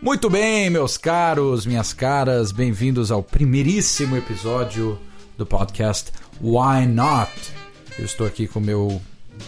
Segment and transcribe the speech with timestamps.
[0.00, 4.96] Muito bem, meus caros, minhas caras, bem-vindos ao primeiríssimo episódio
[5.36, 7.32] do podcast Why Not?
[7.98, 9.02] Eu estou aqui com meu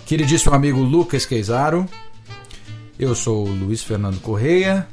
[0.06, 1.86] queridíssimo amigo Lucas Queizaro.
[2.98, 4.88] Eu sou o Luiz Fernando Correia.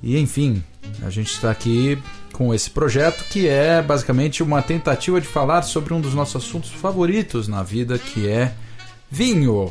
[0.00, 0.62] E enfim,
[1.02, 2.00] a gente está aqui
[2.32, 6.70] com esse projeto que é basicamente uma tentativa de falar sobre um dos nossos assuntos
[6.70, 8.54] favoritos na vida, que é
[9.10, 9.68] vinho.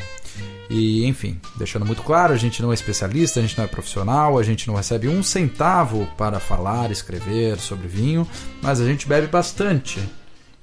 [0.70, 4.38] E enfim, deixando muito claro, a gente não é especialista, a gente não é profissional,
[4.38, 8.28] a gente não recebe um centavo para falar, escrever sobre vinho,
[8.62, 10.00] mas a gente bebe bastante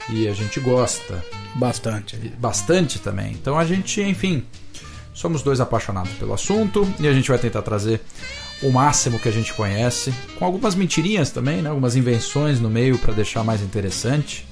[0.08, 1.24] e a gente gosta.
[1.54, 2.16] Bastante.
[2.16, 3.32] Bastante também.
[3.32, 4.44] Então a gente, enfim,
[5.14, 8.00] somos dois apaixonados pelo assunto e a gente vai tentar trazer
[8.62, 11.68] o máximo que a gente conhece, com algumas mentirinhas também, né?
[11.68, 14.46] algumas invenções no meio para deixar mais interessante.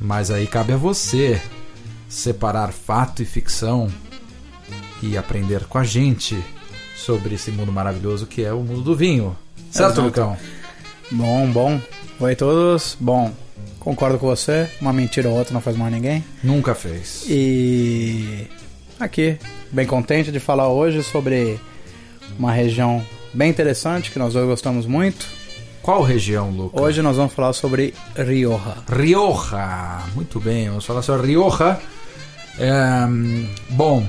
[0.00, 1.40] Mas aí cabe a você
[2.08, 3.90] separar fato e ficção
[5.04, 6.42] e aprender com a gente
[6.96, 9.36] sobre esse mundo maravilhoso que é o mundo do vinho.
[9.70, 10.00] Certo.
[10.00, 10.36] Lucão?
[11.10, 11.80] Bom, bom.
[12.20, 12.96] Oi todos.
[12.98, 13.32] Bom,
[13.78, 14.68] concordo com você.
[14.80, 16.24] Uma mentira ou outra não faz mal a ninguém.
[16.42, 17.24] Nunca fez.
[17.28, 18.48] E
[18.98, 19.36] aqui,
[19.70, 21.60] bem contente de falar hoje sobre
[22.38, 25.26] uma região bem interessante que nós dois gostamos muito.
[25.82, 26.80] Qual região, Lucas?
[26.80, 28.76] Hoje nós vamos falar sobre Rioja.
[28.88, 30.00] Rioja.
[30.14, 31.78] Muito bem, vamos falar sobre Rioja.
[32.58, 33.06] É,
[33.70, 34.06] bom,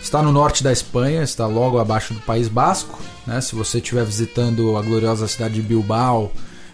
[0.00, 2.98] está no norte da Espanha, está logo abaixo do País Basco.
[3.26, 3.40] Né?
[3.40, 6.32] Se você estiver visitando a gloriosa cidade de Bilbao,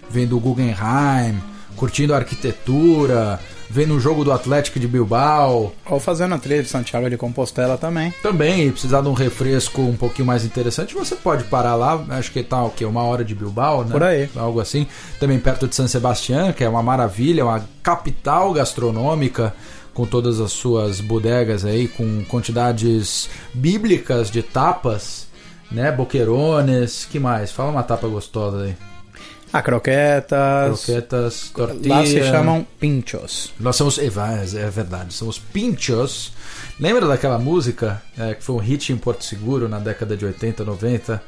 [0.09, 1.41] vendo o Guggenheim,
[1.77, 6.69] curtindo a arquitetura, vendo o jogo do Atlético de Bilbao, Ou fazendo a trilha de
[6.69, 8.15] Santiago de Compostela também.
[8.23, 12.05] também precisar de um refresco um pouquinho mais interessante, você pode parar lá.
[12.11, 12.85] Acho que tá o quê?
[12.85, 13.93] Uma hora de Bilbao, né?
[13.93, 14.31] Por aí.
[14.37, 14.87] Algo assim.
[15.21, 19.53] Também perto de San Sebastián, que é uma maravilha, uma capital gastronômica
[19.97, 25.27] com todas as suas bodegas aí, com quantidades bíblicas de tapas,
[25.73, 25.91] né?
[25.91, 27.51] Boquerones, que mais?
[27.51, 28.77] Fala uma tapa gostosa aí.
[29.51, 30.85] A croquetas.
[30.85, 31.95] Croquetas, tortilha.
[31.95, 33.55] Lá se chamam pinchos.
[33.59, 33.99] Nós somos.
[33.99, 36.31] É, é verdade, somos pinchos.
[36.79, 40.63] Lembra daquela música é, que foi um hit em Porto Seguro na década de 80,
[40.63, 41.23] 90?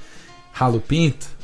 [0.52, 1.37] Ralo Pinto?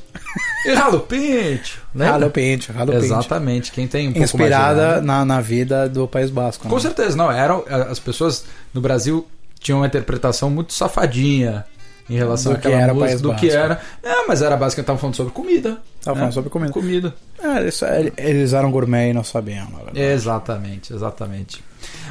[0.66, 1.78] E Ralo Pinto!
[1.94, 2.12] Lembra?
[2.12, 3.04] Ralo pincho, ralo pincho.
[3.04, 6.68] Exatamente, quem tem um mais de Inspirada idade- na, na vida do País Basco.
[6.68, 6.80] Com né?
[6.80, 7.30] certeza, não.
[7.30, 9.26] Eram, as pessoas no Brasil
[9.60, 11.64] tinham uma interpretação muito safadinha
[12.08, 13.60] em relação Do que àquela música, País do que Basco.
[13.62, 13.80] era.
[14.02, 15.78] É, mas era basicamente estavam falando sobre comida.
[16.02, 16.20] Tava né?
[16.20, 16.72] falando sobre comida.
[16.72, 17.14] Comida.
[17.42, 17.84] É, isso-
[18.16, 19.68] eles eram gourmet e não sabiam.
[19.94, 21.62] Exatamente, exatamente.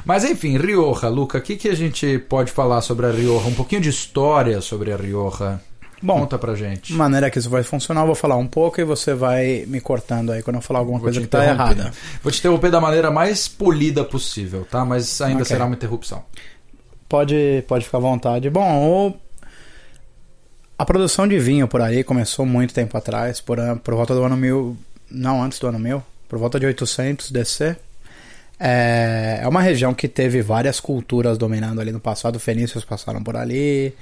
[0.05, 3.47] Mas enfim, Rioja, Luca, o que, que a gente pode falar sobre a Rioja?
[3.47, 5.59] Um pouquinho de história sobre a Rioja.
[6.05, 6.91] Bom, Conta pra gente.
[6.91, 10.33] maneira que isso vai funcionar, eu vou falar um pouco e você vai me cortando
[10.33, 11.79] aí quando eu falar alguma Vou coisa te que tá interromper.
[11.79, 11.93] errada.
[12.21, 14.83] Vou te interromper da maneira mais polida possível, tá?
[14.83, 15.45] Mas ainda Ok.
[15.45, 16.23] será uma interrupção.
[17.07, 18.49] Pode, pode ficar à vontade.
[18.49, 19.17] Bom, o-
[20.77, 24.23] a produção de vinho por aí começou muito tempo atrás, por, an- por volta do
[24.23, 24.75] ano 1000,
[25.09, 27.75] não antes do ano 1000, por volta de 800 DC.
[28.59, 33.35] É, é uma região que teve várias culturas dominando ali no passado, fenícios passaram por
[33.35, 33.93] ali,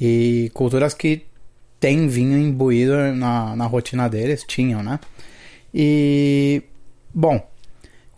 [0.00, 1.22] e culturas que
[1.84, 4.98] têm vinho imbuído na, na rotina deles, tinham, né?
[5.74, 6.62] E,
[7.12, 7.46] bom,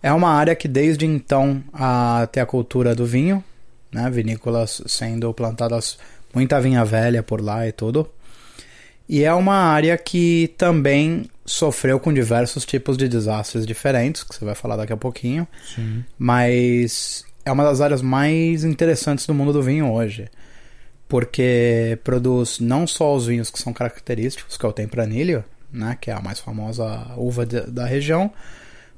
[0.00, 3.42] é uma área que desde então a, tem a cultura do vinho,
[3.90, 4.08] né?
[4.08, 5.98] Vinícolas sendo plantadas,
[6.32, 8.08] muita vinha velha por lá e tudo.
[9.08, 14.44] E é uma área que também sofreu com diversos tipos de desastres diferentes, que você
[14.44, 15.44] vai falar daqui a pouquinho,
[15.74, 16.04] Sim.
[16.16, 20.28] mas é uma das áreas mais interessantes do mundo do vinho hoje.
[21.08, 26.10] Porque produz não só os vinhos que são característicos, que é o Tempranillo, né, que
[26.10, 28.32] é a mais famosa uva de- da região,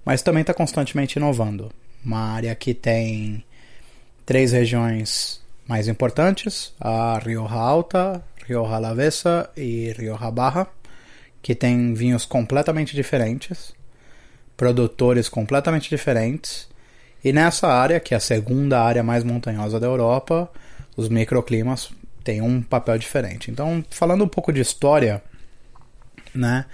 [0.05, 1.71] mas também está constantemente inovando.
[2.05, 3.45] Uma área que tem
[4.25, 10.67] três regiões mais importantes: a Rioja Alta, Rioja Alavesa e Rioja Baja,
[11.43, 13.75] que tem vinhos completamente diferentes,
[14.57, 16.69] produtores completamente diferentes.
[17.23, 20.51] E nessa área, que é a segunda área mais montanhosa da Europa,
[20.97, 21.91] os microclimas
[22.29, 23.51] têm um papel diferente.
[23.51, 25.23] Então, falando um pouco de história,
[26.35, 26.67] né?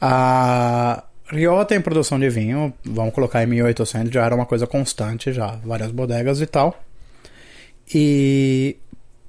[0.00, 5.32] A Rioja tem produção de vinho, vamos colocar em 1800, já era uma coisa constante
[5.32, 6.82] já, várias bodegas e tal.
[7.94, 8.76] E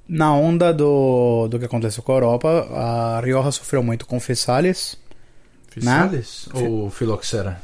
[0.08, 4.96] na onda do, do que aconteceu com a Europa, a Rioja sofreu muito com Fissales.
[5.68, 7.62] Fissalis ou filoxera?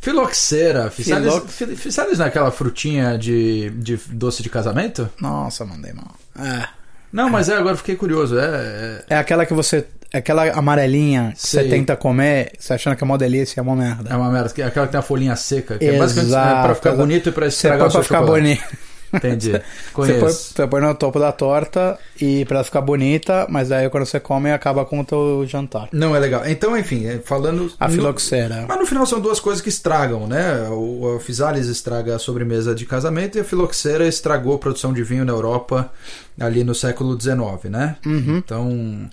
[0.00, 0.90] Filoxera.
[0.90, 1.32] Fissalis,
[1.78, 5.08] Filo- é aquela frutinha de, de doce de casamento?
[5.18, 6.14] Nossa, mandei mal.
[6.38, 6.79] É.
[7.12, 8.38] Não, mas é, agora fiquei curioso.
[8.38, 9.84] É, é, É aquela que você.
[10.12, 11.62] Aquela amarelinha que Sei.
[11.64, 14.10] você tenta comer, você achando que é uma delícia, é uma merda.
[14.12, 14.48] é uma merda.
[14.50, 15.78] que- Aquela que tem a folhinha seca.
[15.78, 16.00] Que é Exato.
[16.00, 18.42] basicamente é pra ficar bonito e pra estragar põe o seu pra ficar chocolate.
[18.42, 18.89] bonito.
[19.12, 19.50] Entendi.
[19.52, 19.62] Você
[19.92, 20.20] Conheço.
[20.20, 24.06] põe, você põe no topo da torta e pra ela ficar bonita, mas daí quando
[24.06, 25.88] você come acaba com o teu jantar.
[25.92, 26.46] Não é legal.
[26.46, 27.72] Então, enfim, é, falando.
[27.80, 28.64] A no- filoxera.
[28.68, 30.68] Mas no final são duas coisas que estragam, né?
[30.70, 35.02] O, o Physalis estraga a sobremesa de casamento e a filoxera estragou a produção de
[35.02, 35.90] vinho na Europa
[36.38, 37.96] ali no século XIX, né?
[38.06, 38.36] Uhum.
[38.38, 39.10] Então.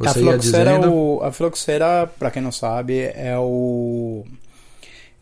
[0.00, 0.94] A Você ia filoxera, é dizendo.
[0.94, 4.24] o, a filoxera, pra quem não sabe, é o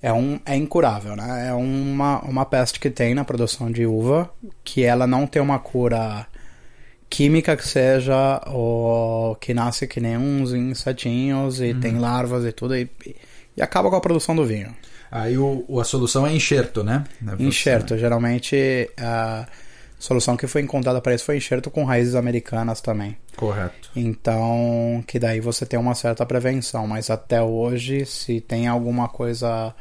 [0.03, 1.49] é um é incurável, né?
[1.49, 4.31] É uma, uma peste que tem na produção de uva,
[4.63, 6.27] que ela não tem uma cura
[7.09, 11.81] química que seja o que nasce que nem uns insetinhos e Uhum.
[11.81, 12.91] tem larvas e tudo e,
[13.57, 14.75] e acaba com a produção do vinho.
[15.11, 17.05] Aí o, a solução é enxerto, né?
[17.39, 19.47] Enxerto, geralmente a
[19.99, 23.17] solução que foi encontrada para isso foi enxerto com raízes americanas também.
[23.37, 23.91] Correto.
[23.97, 29.75] Então, que daí você tem uma certa prevenção, mas até hoje, se tem alguma coisa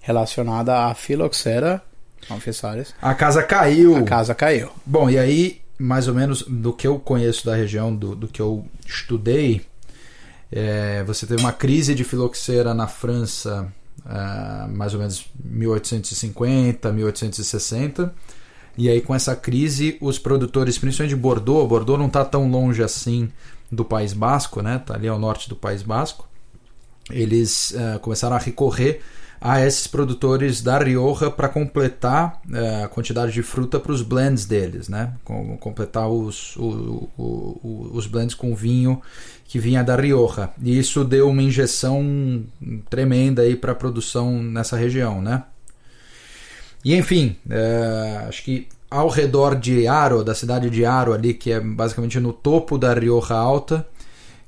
[0.00, 1.82] relacionada à filoxera,
[2.40, 3.96] Physalis, A casa caiu.
[3.96, 4.70] a casa caiu.
[4.86, 8.40] Bom, e aí, mais ou menos do que eu conheço da região, do, do que
[8.40, 9.62] eu estudei,
[10.50, 13.72] é, você teve uma crise de filoxera na França,
[14.04, 18.14] ah, mais ou menos 1850, 1860.
[18.76, 22.82] E aí, com essa crise, os produtores, principalmente de Bordeaux, Bordeaux não está tão longe
[22.82, 23.28] assim
[23.70, 24.78] do País Basco, né?
[24.78, 26.26] Tá ali ao norte do País Basco.
[27.10, 29.00] Eles ah, começaram a recorrer
[29.40, 34.44] a esses produtores da Rioja para completar eh, a quantidade de fruta para os blends
[34.46, 35.14] deles, né?
[35.24, 39.02] Com- completar os, o- o- o- os blends com vinho
[39.44, 40.50] que vinha da Rioja.
[40.62, 42.44] E isso deu uma injeção
[42.88, 45.42] tremenda aí para a produção nessa região, né?
[46.84, 51.52] E enfim, eh, acho que ao redor de Aro, da cidade de Aro ali, que
[51.52, 53.86] é basicamente no topo da Rioja Alta,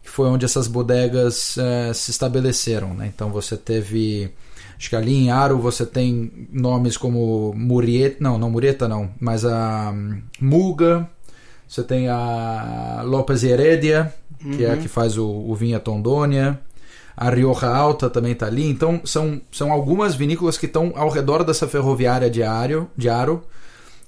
[0.03, 3.11] que foi onde essas bodegas eh, se estabeleceram, né?
[3.15, 4.33] Então você teve
[4.77, 9.45] Acho que ali em Aro você tem nomes como Murieta, não, não Murieta não, mas
[9.45, 11.09] a hum, Muga,
[11.67, 14.13] você tem a Lopes Heredia,
[14.57, 16.61] que é a que faz o, o vinho Tondônia,
[17.17, 21.45] a Rioja Alta também está ali, então são, são algumas vinícolas que estão ao redor
[21.45, 23.43] dessa ferroviária de Aro, de, Aro,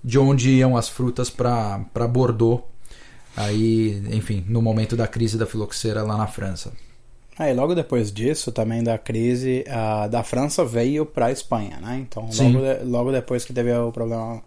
[0.02, 2.62] de onde iam as frutas para Bordeaux,
[3.36, 6.72] aí, enfim, no momento da crise da filoxera lá na França.
[7.38, 11.98] Aí logo depois disso, também da crise, a da França veio para a Espanha, né?
[12.08, 14.40] Então logo, de- logo depois que teve o problema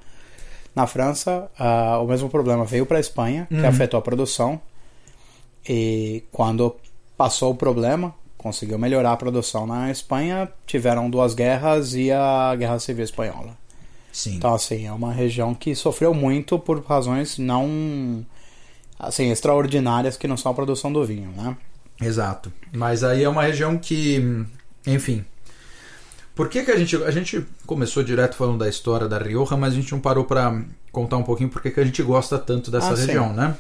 [0.75, 3.67] na França, ah, o mesmo problema veio para a Espanha, que Uhum.
[3.67, 4.59] afetou a produção.
[5.67, 6.75] E quando
[7.15, 12.79] passou o problema, conseguiu melhorar a produção na Espanha, tiveram duas guerras e a Guerra
[12.79, 13.55] Civil Espanhola.
[14.11, 14.35] Sim.
[14.37, 18.25] Então, assim, é uma região que sofreu muito por razões não
[18.97, 21.55] assim extraordinárias que não são a produção do vinho, né?
[22.01, 22.51] Exato.
[22.71, 24.19] Mas aí é uma região que,
[24.87, 25.23] enfim.
[26.33, 26.95] Por que, que a gente.
[27.03, 30.63] A gente começou direto falando da história da Rioja, mas a gente não parou para
[30.91, 33.05] contar um pouquinho por que que a gente gosta tanto dessa Ah, sim.
[33.07, 33.57] região, né?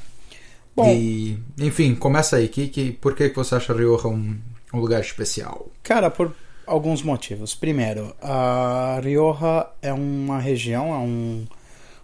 [0.75, 2.47] Bom, E, enfim, começa aí.
[2.47, 4.37] Que, que, por que, que você acha a Rioja um,
[4.73, 5.67] um lugar especial?
[5.83, 6.33] Cara, por
[6.65, 7.55] alguns motivos.
[7.55, 11.47] Primeiro, a Rioja é uma região, é um,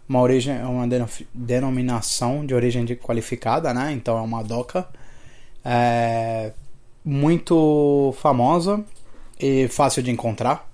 [0.09, 3.91] uma origem, é uma deno- denominação de origem de qualificada, né?
[3.93, 4.87] Então é uma DOCA.
[5.63, 6.51] É
[7.03, 8.83] muito famosa
[9.39, 10.67] e fácil de encontrar.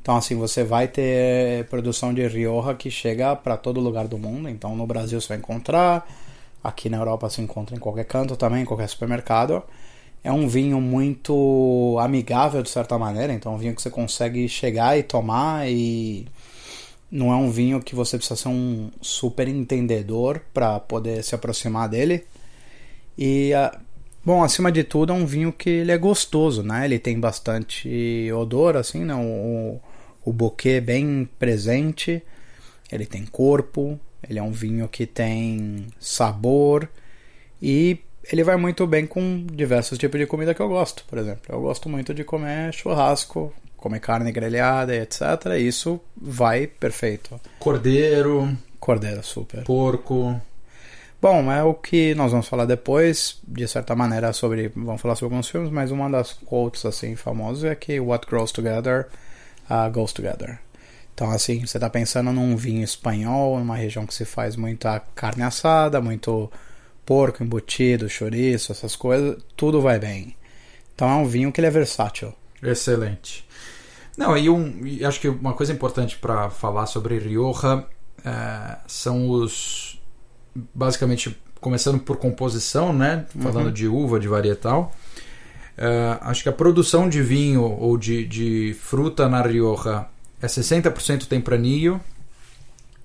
[0.00, 4.48] Então assim, você vai ter produção de Rioja que chega para todo lugar do mundo.
[4.48, 6.06] Então no Brasil você vai encontrar,
[6.62, 9.62] aqui na Europa se encontra em qualquer canto também, em qualquer supermercado.
[10.24, 14.48] É um vinho muito amigável de certa maneira, então é um vinho que você consegue
[14.48, 16.28] chegar e tomar e
[17.10, 21.88] não é um vinho que você precisa ser um super entendedor para poder se aproximar
[21.88, 22.24] dele.
[23.18, 23.78] E ah,
[24.24, 26.84] bom, acima de tudo é um vinho que ele é gostoso, né?
[26.84, 29.14] Ele tem bastante odor assim, né?
[29.14, 29.80] O,
[30.24, 32.22] o buquê bem presente.
[32.90, 33.98] Ele tem corpo,
[34.28, 36.88] ele é um vinho que tem sabor
[37.60, 37.98] e
[38.30, 41.04] ele vai muito bem com diversos tipos de comida que eu gosto.
[41.08, 45.20] Por exemplo, eu gosto muito de comer churrasco, comer carne grelhada, etc.
[45.58, 47.40] Isso vai perfeito.
[47.58, 49.64] Cordeiro, Cordeiro, super.
[49.64, 50.40] porco.
[51.20, 54.68] Bom, é o que nós vamos falar depois, de certa maneira, sobre.
[54.74, 58.50] Vamos falar sobre alguns filmes, mas uma das quotes assim famosas é que What grows
[58.50, 59.06] together
[59.70, 60.58] uh, goes together.
[61.14, 65.42] Então, assim, você está pensando num vinho espanhol, numa região que se faz muita carne
[65.42, 66.50] assada, muito
[67.04, 70.36] porco embutido, chouriço, essas coisas, tudo vai bem.
[70.94, 72.32] Então é um vinho que ele é versátil.
[72.62, 73.46] Excelente.
[74.16, 77.84] Não, e, um, acho que uma coisa importante para falar sobre Rioja
[78.24, 80.00] eh, são os.
[80.74, 83.24] Basicamente, começando por composição, né?
[83.40, 83.72] Falando Uhum.
[83.72, 84.94] de uva, de varietal.
[85.78, 90.06] Eh, acho que a produção de vinho ou de, de fruta na Rioja
[90.40, 92.00] é 60% tempranillo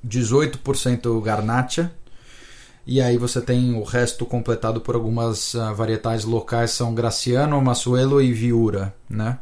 [0.06, 1.92] 18% Garnacha.
[2.88, 8.22] E aí você tem o resto completado por algumas uh, varietais locais, são Graciano, Massuelo
[8.22, 9.40] e Viura, né?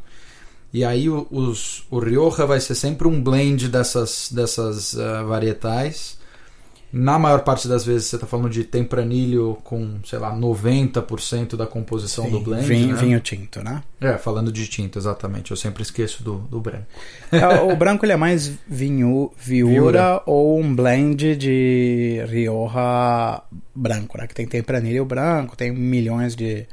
[0.73, 6.17] E aí os, o Rioja vai ser sempre um blend dessas, dessas uh, varietais.
[6.97, 11.67] Na maior parte das vezes você está falando de tempranilho com, sei lá, 90% da
[11.67, 12.65] composição Sim, do blend.
[12.65, 13.01] Vinho, né?
[13.01, 13.83] vinho tinto, né?
[13.99, 15.51] É, falando de tinto, exatamente.
[15.51, 16.85] Eu sempre esqueço do, do branco.
[17.33, 20.23] É, o branco ele é mais vinho, viura, Viura.
[20.25, 23.41] ou um blend de Rioja
[23.75, 24.25] branco, né?
[24.25, 26.65] Que tem tempranilho branco, tem milhões de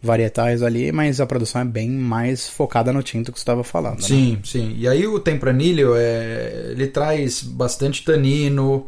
[0.00, 3.96] varietais ali, mas a produção é bem mais focada no tinto que você estava falando.
[3.96, 4.06] né?
[4.06, 4.76] Sim, sim.
[4.78, 8.86] E aí o tempranilho, é, ele traz bastante tanino,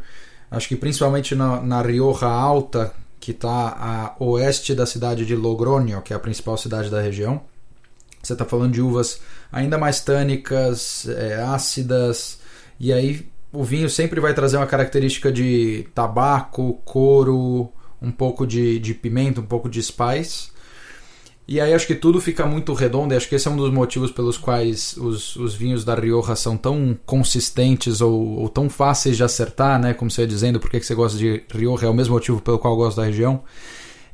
[0.51, 6.03] acho que principalmente na, na Rioja Alta, que está a oeste da cidade de Logroño,
[6.03, 7.43] que é a principal cidade da região.
[8.23, 9.21] Você está falando de uvas
[9.53, 12.39] ainda mais tânicas, é, ácidas,
[12.79, 18.79] e aí o vinho sempre vai trazer uma característica de tabaco, couro, um pouco de,
[18.79, 20.51] de pimenta, um pouco de spice.
[21.49, 23.73] E aí acho que tudo fica muito redondo, e acho que esse é um dos
[23.73, 29.17] motivos pelos quais os, os vinhos da Rioja são tão consistentes ou, ou tão fáceis
[29.17, 29.95] de acertar, né?
[29.95, 32.59] Como você ia dizendo, por que você gosta de Rioja, é o mesmo motivo pelo
[32.59, 33.43] qual eu gosto da região.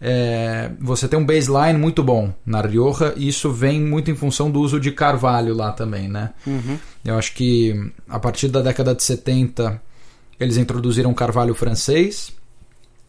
[0.01, 4.49] É, você tem um baseline muito bom na Rioja, e isso vem muito em função
[4.49, 6.31] do uso de carvalho lá também, né?
[6.47, 6.79] Uhum.
[7.05, 9.83] Eu acho que a partir da década de 70
[10.39, 12.33] eles introduziram carvalho francês.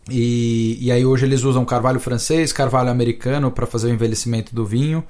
[0.10, 4.66] E, e aí hoje eles usam carvalho francês, carvalho americano para fazer o envelhecimento do
[4.66, 5.04] vinho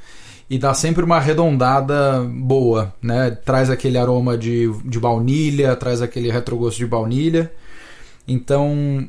[0.49, 3.31] e dá sempre uma arredondada boa, né?
[3.31, 7.51] Traz aquele aroma de, de baunilha, traz aquele retrogosto de baunilha.
[8.27, 9.07] Então,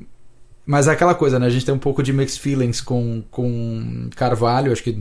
[0.64, 1.46] mas é aquela coisa, né?
[1.46, 4.96] A gente tem um pouco de mixed feelings com, com carvalho, acho que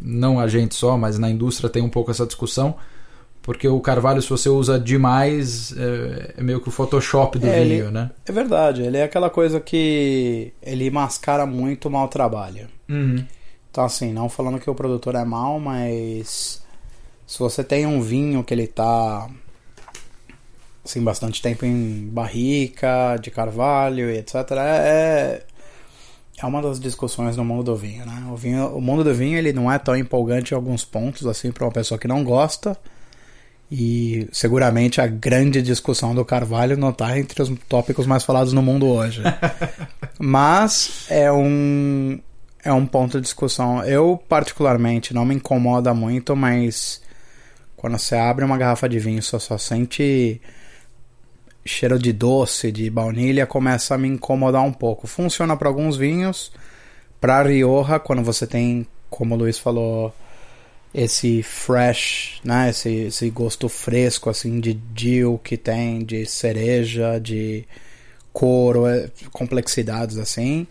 [0.00, 2.76] não a gente só, mas na indústria tem um pouco essa discussão.
[3.42, 7.60] Porque o carvalho, se você usa demais, é, é meio que o Photoshop do É,
[7.64, 8.10] vinho, ele- né?
[8.24, 12.68] É verdade, ele é aquela coisa que ele mascara muito o mau trabalho.
[12.88, 13.24] Uhum.
[13.70, 16.62] Então, assim, não falando que o produtor é mau, mas
[17.26, 19.28] se você tem um vinho que ele tá
[20.84, 25.42] assim, bastante tempo em barrica, de carvalho e etc, é,
[26.40, 28.24] é uma das discussões no mundo do vinho, né?
[28.30, 31.52] O, vinho, o mundo do vinho ele não é tão empolgante em alguns pontos, assim,
[31.52, 32.76] para uma pessoa que não gosta.
[33.74, 38.60] E seguramente a grande discussão do Carvalho não está entre os tópicos mais falados no
[38.60, 39.22] mundo hoje.
[40.20, 42.20] Mas é um,
[42.62, 43.82] é um ponto de discussão.
[43.82, 47.00] Eu, particularmente, não me incomoda muito, mas
[47.74, 50.38] quando você abre uma garrafa de vinho, você só sente
[51.64, 55.06] cheiro de doce, de baunilha, começa a me incomodar um pouco.
[55.06, 56.52] Funciona para alguns vinhos.
[57.18, 60.14] Para Rioja, quando você tem, como o Luiz falou,
[60.94, 67.64] esse fresh, né, esse, esse gosto fresco assim de dill que tem, de cereja, de
[68.32, 70.66] couro, é, complexidades assim.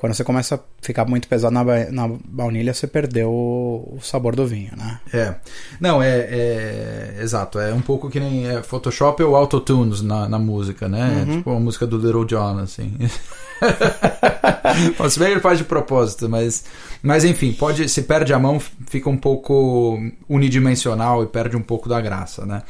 [0.00, 4.34] Quando você começa a ficar muito pesado na, na baunilha, você perdeu o, o sabor
[4.34, 4.98] do vinho, né?
[5.12, 5.34] É.
[5.78, 7.58] Não, é, é- Exato.
[7.60, 11.26] É um pouco que nem é, Photoshop ou Autotunes na, na música, né?
[11.28, 11.36] Uhum.
[11.36, 12.96] Tipo a música do Little John, assim.
[14.98, 16.64] Bom, se bem que ele faz de propósito, mas.
[17.02, 17.88] Mas enfim, pode.
[17.88, 19.98] Se perde a mão, fica um pouco
[20.28, 22.62] unidimensional e perde um pouco da graça, né?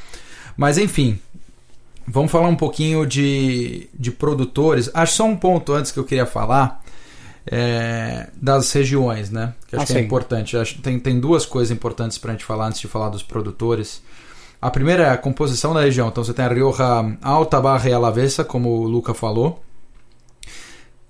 [0.57, 1.19] Mas enfim.
[2.07, 4.91] Vamos falar um pouquinho de, de produtores.
[4.93, 6.83] Acho só um ponto antes que eu queria falar
[7.47, 9.55] é, das regiões, né?
[9.69, 10.05] Que acho Ah, que é sim.
[10.07, 10.57] importante.
[10.57, 14.03] Acho tem, tem duas coisas importantes para a gente falar antes de falar dos produtores.
[14.61, 16.09] A primeira é a composição da região.
[16.09, 16.85] Então você tem a Rioja
[17.23, 19.63] Alta, Barra e Alavesa, como o Luca falou.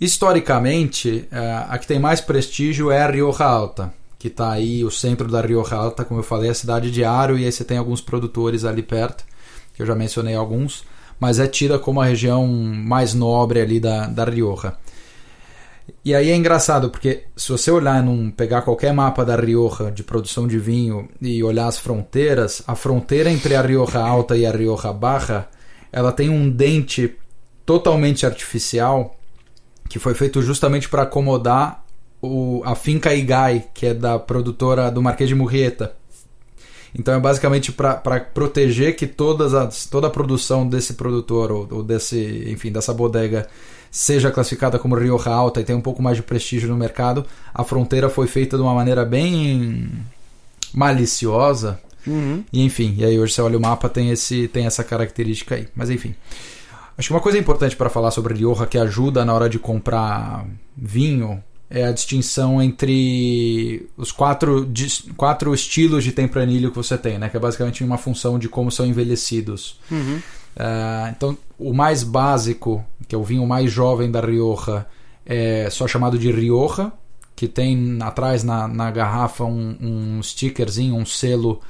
[0.01, 4.91] Historicamente, eh, a que tem mais prestígio é a Rioja Alta, que está aí o
[4.91, 7.77] centro da Rioja Alta, como eu falei, a cidade de Aro, e aí você tem
[7.77, 9.25] alguns produtores ali perto,
[9.75, 10.85] que eu já mencionei alguns,
[11.19, 14.75] mas é tida como a região mais nobre ali da, da Rioja.
[16.03, 20.03] E aí é engraçado, porque se você olhar num pegar qualquer mapa da Rioja de
[20.03, 24.51] produção de vinho e olhar as fronteiras, a fronteira entre a Rioja Alta e a
[24.51, 25.51] Rioja Barra,
[25.93, 27.17] ela tem um dente
[27.67, 29.20] totalmente artificial
[29.91, 31.85] que foi feito justamente para acomodar
[32.23, 35.95] o, a finca Igai, que é da produtora do Marquês de Murrieta.
[36.95, 41.83] Então é basicamente para proteger que todas as, toda a produção desse produtor ou, ou
[41.83, 43.49] desse, enfim, dessa bodega
[43.91, 47.27] seja classificada como Rioja Alta e tenha um pouco mais de prestígio no mercado.
[47.53, 49.91] A fronteira foi feita de uma maneira bem
[50.73, 51.81] maliciosa.
[52.07, 52.45] Uhum.
[52.53, 55.67] E enfim, e aí hoje você olha o mapa tem esse tem essa característica aí.
[55.75, 56.15] Mas enfim.
[57.01, 60.47] Acho que uma coisa importante para falar sobre Rioja que ajuda na hora de comprar
[60.77, 64.71] vinho é a distinção entre os quatro,
[65.17, 67.31] quatro estilos de tempranilho que você tem, né?
[67.31, 69.81] Que é basicamente uma função de como são envelhecidos.
[69.91, 70.17] Uhum.
[70.55, 74.87] Uh, então, o mais básico, que é o vinho mais jovem da Rioja,
[75.25, 76.93] é só chamado de Rioja,
[77.35, 81.63] que tem atrás na, na garrafa um, um stickerzinho, um selo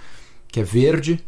[0.49, 1.25] que é verde.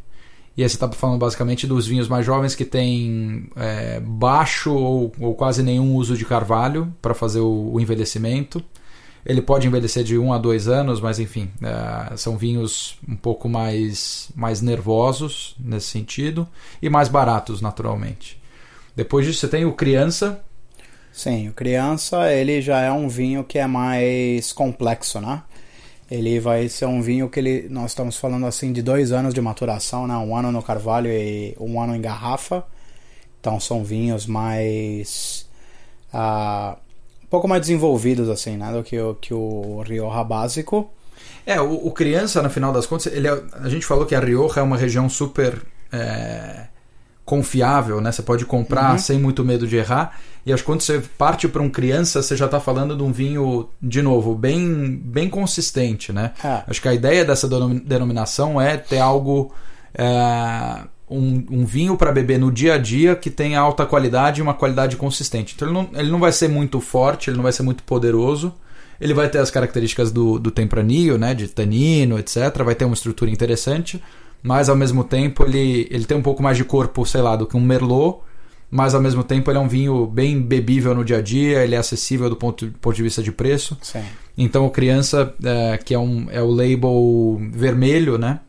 [0.57, 5.13] E aí você está falando basicamente dos vinhos mais jovens que tem é, baixo ou,
[5.19, 8.63] ou, quase nenhum uso de carvalho para fazer o, o, envelhecimento.
[9.25, 13.17] Ele pode envelhecer de 1 um a 2 anos, mas enfim, é, são vinhos um
[13.17, 16.47] pouco mais, mais nervosos nesse sentido
[16.83, 18.39] e mais baratos, naturalmente.
[18.95, 20.45] Depois disso, você tem o Criança.
[21.13, 25.43] Sim, o Criança ele já é um vinho que é mais complexo, né?
[26.13, 29.41] Ele vai ser um vinho que ele, nós estamos falando assim de dois anos de
[29.41, 30.15] maturação, né?
[30.19, 32.63] Um ano no carvalho e um ano em garrafa.
[33.41, 35.49] Então são vinhos mais
[36.13, 36.77] uh,
[37.25, 38.71] um pouco mais desenvolvidos assim, né?
[38.71, 40.91] Do que o que o Rioja básico.
[41.47, 44.21] É, o, o criança, no final das contas, ele é, a gente falou que a
[44.21, 46.67] Rioja é uma região super é,
[47.25, 48.11] confiável, né?
[48.11, 48.99] Você pode comprar uhum.
[48.99, 50.19] sem muito medo de errar.
[50.45, 53.13] E acho que quando você parte para um criança, você já está falando de um
[53.13, 56.33] vinho, de novo, bem, bem consistente, né?
[56.43, 56.63] É.
[56.67, 57.49] Acho que a ideia dessa
[57.85, 59.55] denominação é ter algo.
[59.95, 64.43] É, um, um, vinho para beber no dia a dia que tenha alta qualidade e
[64.43, 65.53] uma qualidade consistente.
[65.55, 68.55] Então ele não, ele não vai ser muito forte, ele não vai ser muito poderoso.
[68.99, 71.35] Ele vai ter as características do, do tempranillo, né?
[71.35, 72.63] De tanino, etc.
[72.65, 74.03] Vai ter uma estrutura interessante,
[74.43, 77.47] mas ao mesmo tempo ele, ele tem um pouco mais de corpo, sei lá, do
[77.47, 78.21] que um Merlot
[78.75, 81.75] mas ao mesmo tempo ele é um vinho bem bebível no dia a dia, ele
[81.75, 83.77] é acessível do ponto, ponto de vista de preço.
[83.83, 84.03] Sim.
[84.37, 88.41] Então o Criança, é, que é, um, é o label vermelho, né?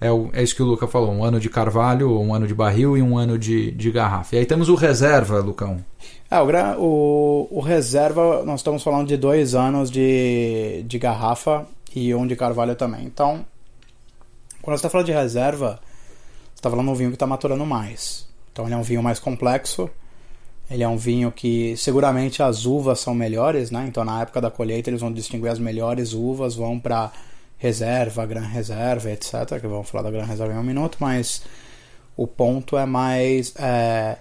[0.00, 2.54] É, o, é isso que o Luca falou, um ano de carvalho, um ano de
[2.56, 4.34] barril e um ano de, de garrafa.
[4.34, 5.76] E aí temos o reserva, Lucão.
[6.28, 6.48] É, o,
[6.80, 12.34] o, o reserva, nós estamos falando de dois anos de, de garrafa e um de
[12.34, 13.04] carvalho também.
[13.04, 13.46] Então,
[14.62, 15.80] quando você está falando de reserva,
[16.54, 18.26] você está falando de um vinho que está maturando mais.
[18.52, 19.90] Então ele é um vinho mais complexo.
[20.70, 23.84] Ele é um vinho que seguramente as uvas são melhores, né?
[23.88, 27.12] Então na época da colheita eles vão distinguir as melhores uvas, vão para
[27.58, 29.60] reserva, gran reserva, etc.
[29.60, 31.42] Que vamos falar da gran reserva em um minuto, mas
[32.16, 34.16] o ponto é mais é...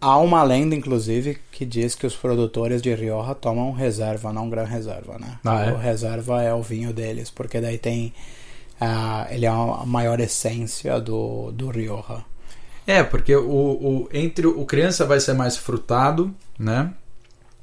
[0.00, 4.64] há uma lenda inclusive que diz que os produtores de Rioja tomam reserva, não gran
[4.64, 5.38] reserva, né?
[5.44, 5.72] Ah, é?
[5.72, 8.12] O reserva é o vinho deles, porque daí tem
[8.80, 12.24] uh, ele é a maior essência do do Rioja.
[12.86, 16.92] É, porque o, o, entre o criança vai ser mais frutado, né?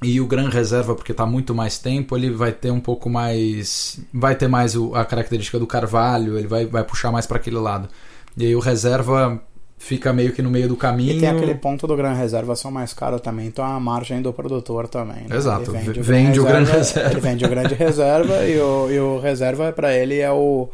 [0.04, 4.00] E o Gran Reserva, porque está muito mais tempo, ele vai ter um pouco mais.
[4.14, 7.56] Vai ter mais o, a característica do carvalho, ele vai, vai puxar mais para aquele
[7.56, 7.88] lado.
[8.36, 9.42] E aí o Reserva
[9.78, 11.14] fica meio que no meio do caminho.
[11.14, 14.34] E tem aquele ponto do Gran Reserva são mais caro também, então a margem do
[14.34, 15.26] produtor também.
[15.28, 15.36] Né?
[15.36, 17.12] Exato, ele vende, o, vende o Gran Reserva.
[17.12, 20.70] Ele vende o Grande Reserva e o, e o Reserva para ele é o.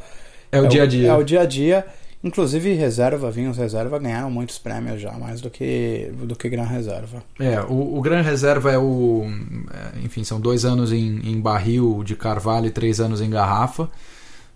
[0.51, 1.07] É o é dia a dia.
[1.07, 1.85] é o dia a dia.
[2.21, 7.23] Inclusive reserva, vinhos reserva ganharam muitos prêmios já, mais do que do que Gran Reserva.
[7.39, 9.23] É, o, o Gran Reserva é o.
[9.71, 13.89] É, enfim, são dois anos em, em barril de carvalho e três anos em garrafa.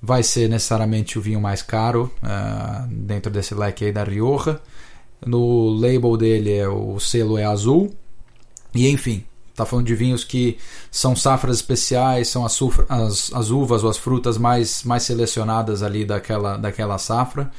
[0.01, 4.59] Vai ser necessariamente o vinho mais caro uh, dentro desse leque aí da Rioja.
[5.25, 7.95] No label dele é, o selo é azul.
[8.75, 9.23] E enfim,
[9.53, 10.57] Está falando de vinhos que
[10.89, 16.03] são safras especiais, são as, as, as, uvas ou as frutas mais, mais selecionadas ali
[16.03, 17.51] daquela, daquela safra.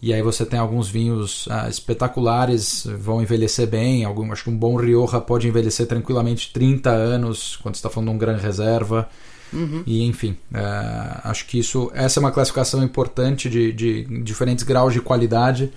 [0.00, 4.04] E aí você tem alguns vinhos ah, espetaculares, vão envelhecer bem.
[4.04, 8.14] Algum, acho que um bom Rioja pode envelhecer tranquilamente 30 anos, quando está falando de
[8.14, 9.08] um Gran Reserva.
[9.52, 9.82] Uhum.
[9.84, 14.92] E enfim, uh, acho que isso essa é uma classificação importante de, de diferentes graus
[14.92, 15.72] de qualidade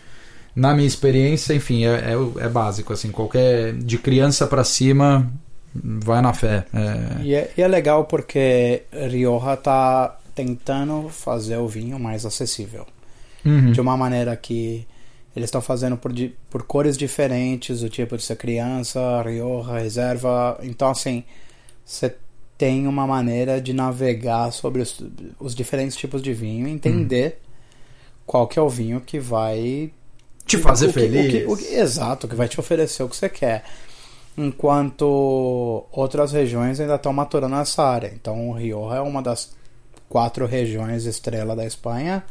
[0.60, 2.92] na minha experiência, enfim, é, é, é básico.
[2.92, 3.74] assim Qualquer.
[3.74, 5.32] De criança para cima,
[5.74, 6.66] vai na fé.
[6.74, 7.24] É...
[7.24, 12.86] E, é, e é legal porque Rioja tá tentando fazer o vinho mais acessível.
[13.46, 13.72] Uhum.
[13.72, 14.86] De uma maneira que
[15.34, 16.12] eles estão fazendo por,
[16.50, 20.60] por cores diferentes, o tipo de ser criança, Rioja, reserva.
[20.62, 21.24] Então, assim,
[21.86, 22.14] você
[22.58, 25.02] tem uma maneira de navegar sobre os,
[25.40, 27.54] os diferentes tipos de vinho e entender uhum.
[28.26, 29.94] qual que é o vinho que vai
[30.50, 31.26] te fazer o que, feliz.
[31.26, 33.64] O que, o que, exato, que vai te oferecer o que você quer.
[34.38, 38.12] Enquanto outras regiões ainda estão maturando essa área.
[38.14, 39.52] Então, o Rioja é uma das
[40.08, 42.24] quatro regiões estrela da Espanha,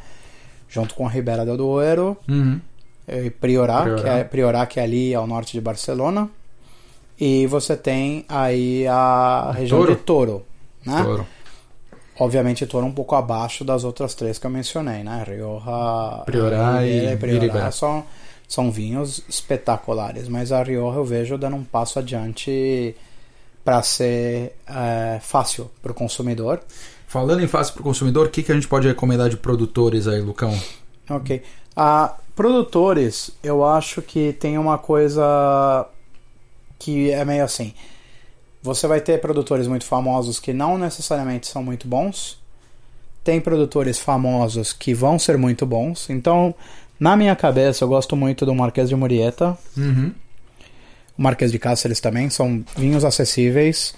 [0.69, 2.61] junto com a Ribera del Duero uhum.
[3.07, 4.03] e Priorat, Priorat.
[4.03, 6.29] Que é, Priorat, que é ali ao norte de Barcelona.
[7.21, 9.95] E você tem aí a região Toro.
[9.95, 10.47] de Toro,
[10.85, 11.03] né?
[11.03, 11.27] Toro.
[12.19, 15.25] Obviamente, Toro um pouco abaixo das outras três que eu mencionei, né?
[15.27, 18.05] Rioja, Priorat e, Priorat são,
[18.47, 22.95] são vinhos espetaculares, mas a Rioja eu vejo dando um passo adiante
[23.65, 26.61] para ser é, fácil para o consumidor.
[27.07, 30.09] Falando em fácil para o consumidor, o que, que a gente pode recomendar de produtores
[30.09, 30.59] aí, Lucão?
[31.09, 31.43] Ok.
[31.77, 35.85] Ah, Produtores, eu acho que tem uma coisa
[36.79, 37.75] que é meio assim.
[38.63, 42.39] Você vai ter produtores muito famosos que não necessariamente são muito bons.
[43.23, 46.11] Tem produtores famosos que vão ser muito bons.
[46.11, 46.55] Então,
[46.99, 49.57] na minha cabeça, eu gosto muito do Marquês de Murieta.
[49.77, 50.13] Uhum.
[51.17, 52.29] O Marquês de Cáceres também.
[52.31, 53.95] São vinhos acessíveis.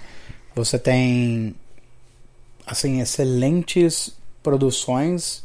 [0.54, 1.54] Você tem,
[2.66, 5.42] assim, excelentes produções,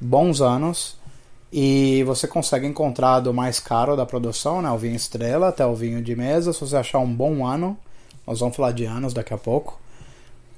[0.00, 0.98] bons anos.
[1.52, 4.70] E você consegue encontrar do mais caro da produção, né?
[4.70, 6.52] O vinho estrela até o vinho de mesa.
[6.52, 7.76] Se você achar um bom ano,
[8.30, 9.80] nós vamos falar de anos daqui a pouco.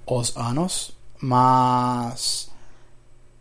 [0.07, 0.93] Os anos.
[1.19, 2.51] Mas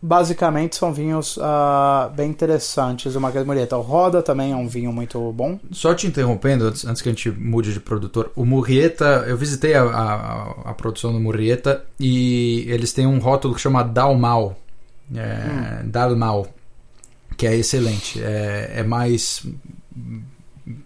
[0.00, 3.12] basicamente são vinhos uh, bem interessantes.
[3.12, 3.76] De Murieta.
[3.76, 5.60] O Roda também é um vinho muito bom.
[5.70, 9.74] Só te interrompendo, antes, antes que a gente mude de produtor, o Murrieta, eu visitei
[9.74, 14.56] a, a, a produção do Murrieta e eles têm um rótulo que chama Dalmal.
[15.14, 15.90] É, hum.
[15.90, 16.46] Dalmal
[17.36, 18.22] que é excelente.
[18.22, 19.44] É, é mais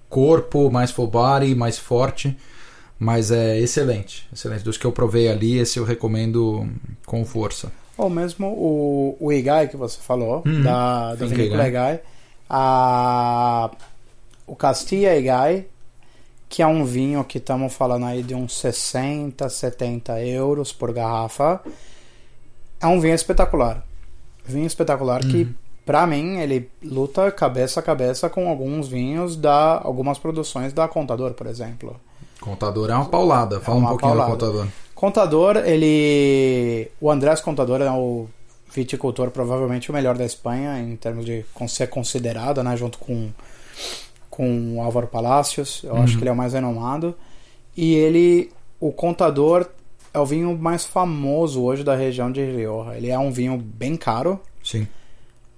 [0.08, 2.36] corpo, mais full body, mais forte,
[2.98, 4.28] mas é excelente.
[4.32, 4.64] Excelente.
[4.64, 6.68] Dos que eu provei ali, esse eu recomendo
[7.04, 7.72] com força.
[7.96, 10.62] Ou mesmo o, o Igai que você falou, uhum.
[10.62, 12.00] da, da vinícola Igai.
[12.48, 13.70] A,
[14.46, 15.66] o Castilla Igai,
[16.48, 21.60] que é um vinho que estamos falando aí de uns 60, 70 euros por garrafa.
[22.80, 23.84] É um vinho espetacular.
[24.44, 25.30] Vinho espetacular uhum.
[25.30, 25.54] que
[25.86, 31.32] Pra mim, ele luta cabeça a cabeça com alguns vinhos da algumas produções da Contador,
[31.34, 32.00] por exemplo.
[32.46, 33.60] Contador é uma paulada.
[33.60, 34.30] Fala é uma um pouquinho paulada.
[34.30, 34.66] do Contador.
[34.94, 36.88] Contador, ele.
[37.00, 38.28] O Andrés Contador é o
[38.72, 42.76] viticultor provavelmente o melhor da Espanha em termos de ser considerado, né?
[42.76, 43.30] Junto com,
[44.30, 45.82] com o Álvaro Palacios.
[45.82, 46.02] Eu uhum.
[46.02, 47.16] acho que ele é o mais renomado.
[47.76, 48.52] E ele.
[48.78, 49.66] O Contador
[50.14, 52.96] é o vinho mais famoso hoje da região de Rioja.
[52.96, 54.40] Ele é um vinho bem caro.
[54.62, 54.86] Sim.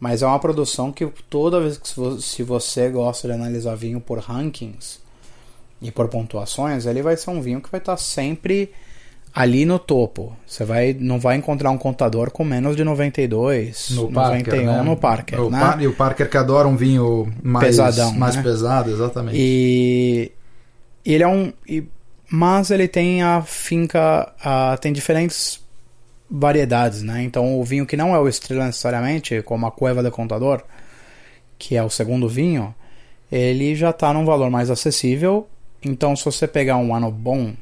[0.00, 4.20] Mas é uma produção que toda vez que se você gosta de analisar vinho por
[4.20, 5.00] rankings
[5.80, 8.70] e por pontuações, ele vai ser um vinho que vai estar sempre
[9.34, 10.36] ali no topo.
[10.46, 14.82] Você vai, não vai encontrar um contador com menos de 92, no 91 Parker, né?
[14.82, 15.40] no Parker.
[15.40, 15.60] O né?
[15.60, 18.42] Par, e o Parker que adora um vinho mais, Pesadão, mais né?
[18.42, 19.36] pesado, exatamente.
[19.38, 20.32] E,
[21.04, 21.52] ele é um.
[21.66, 21.84] E,
[22.30, 24.32] mas ele tem a finca.
[24.42, 25.60] A, tem diferentes
[26.30, 27.22] variedades, né?
[27.22, 30.62] Então o vinho que não é o estrela necessariamente, como a Cueva de Contador,
[31.58, 32.74] que é o segundo vinho,
[33.30, 35.48] ele já está num valor mais acessível.
[35.82, 37.54] Então se você pegar um ano bom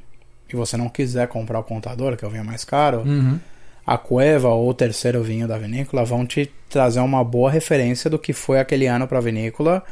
[0.53, 3.39] e você não quiser comprar o Contador, que é o vinho mais caro, uhum.
[3.87, 8.19] a Cueva ou o terceiro vinho da vinícola vão te trazer uma boa referência do
[8.19, 9.83] que foi aquele ano para a vinícola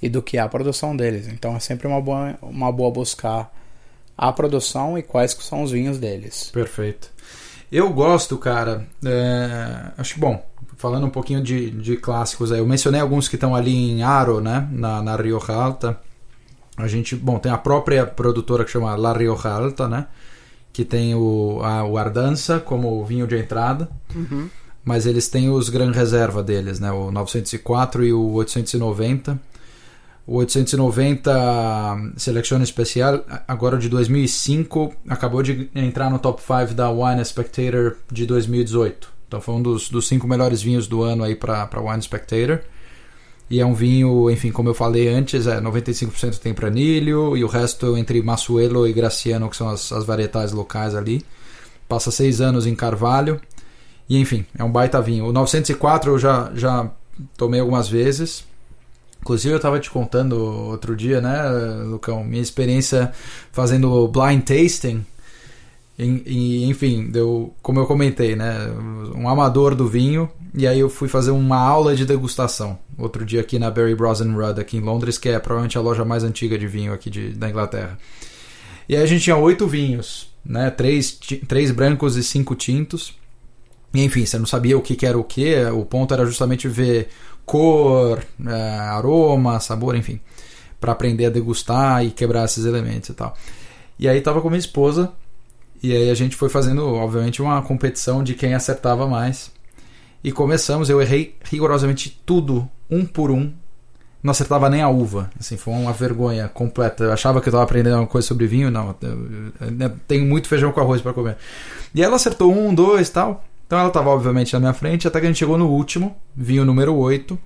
[0.00, 1.28] e do que é a produção deles.
[1.28, 3.52] Então é sempre uma boa, uma boa buscar
[4.16, 6.50] a produção e quais são os vinhos deles.
[6.52, 7.10] Perfeito.
[7.70, 8.86] Eu gosto, cara.
[9.04, 10.42] É, acho que, bom,
[10.76, 14.40] falando um pouquinho de, de clássicos aí, eu mencionei alguns que estão ali em Aro,
[14.40, 14.66] né?
[14.70, 16.00] Na, na Rioja Alta.
[16.76, 20.06] A gente, bom, tem a própria produtora que chama La Rioja Alta, né?
[20.72, 23.88] Que tem o, a, o Ardança como vinho de entrada.
[24.14, 24.48] Uhum.
[24.84, 26.92] Mas eles têm os Gran Reserva deles, né?
[26.92, 29.40] O 904 e o 890
[30.26, 37.24] o 890 Seleção Especial, agora de 2005, acabou de entrar no top 5 da Wine
[37.24, 39.08] Spectator de 2018.
[39.28, 42.60] Então foi um dos, dos cinco melhores vinhos do ano aí para Wine Spectator.
[43.48, 47.96] E é um vinho, enfim, como eu falei antes, é 95% tempranilho e o resto
[47.96, 51.24] entre Massuelo e Graciano, que são as, as varietais locais ali.
[51.88, 53.40] Passa seis anos em Carvalho.
[54.08, 55.26] E enfim, é um baita vinho.
[55.26, 56.90] O 904 eu já, já
[57.36, 58.44] tomei algumas vezes.
[59.20, 61.48] Inclusive, eu estava te contando outro dia, né,
[61.84, 63.12] Lucão, minha experiência
[63.50, 65.04] fazendo blind tasting.
[65.98, 68.54] E, enfim, deu, como eu comentei, né,
[69.14, 70.28] um amador do vinho.
[70.54, 74.20] E aí eu fui fazer uma aula de degustação outro dia aqui na Barry Bros
[74.20, 77.30] Rudd, aqui em Londres, que é provavelmente a loja mais antiga de vinho aqui de,
[77.30, 77.98] da Inglaterra.
[78.88, 83.14] E aí a gente tinha oito vinhos, né, três, três brancos e cinco tintos.
[83.94, 85.64] E, enfim, você não sabia o que, que era o que.
[85.66, 87.08] O ponto era justamente ver
[87.44, 90.20] cor, é, aroma, sabor, enfim,
[90.80, 93.36] para aprender a degustar e quebrar esses elementos e tal.
[93.98, 95.12] E aí tava com minha esposa
[95.82, 99.50] e aí a gente foi fazendo, obviamente, uma competição de quem acertava mais.
[100.22, 103.52] E começamos, eu errei rigorosamente tudo, um por um.
[104.22, 105.30] Não acertava nem a uva.
[105.38, 107.04] Assim, foi uma vergonha completa.
[107.04, 108.94] Eu achava que eu estava aprendendo alguma coisa sobre vinho, não.
[110.08, 111.36] Tenho muito feijão com arroz para comer.
[111.94, 113.44] E ela acertou um, dois tal.
[113.66, 116.64] Então ela estava obviamente na minha frente, até que a gente chegou no último, vinho
[116.64, 117.38] número 8.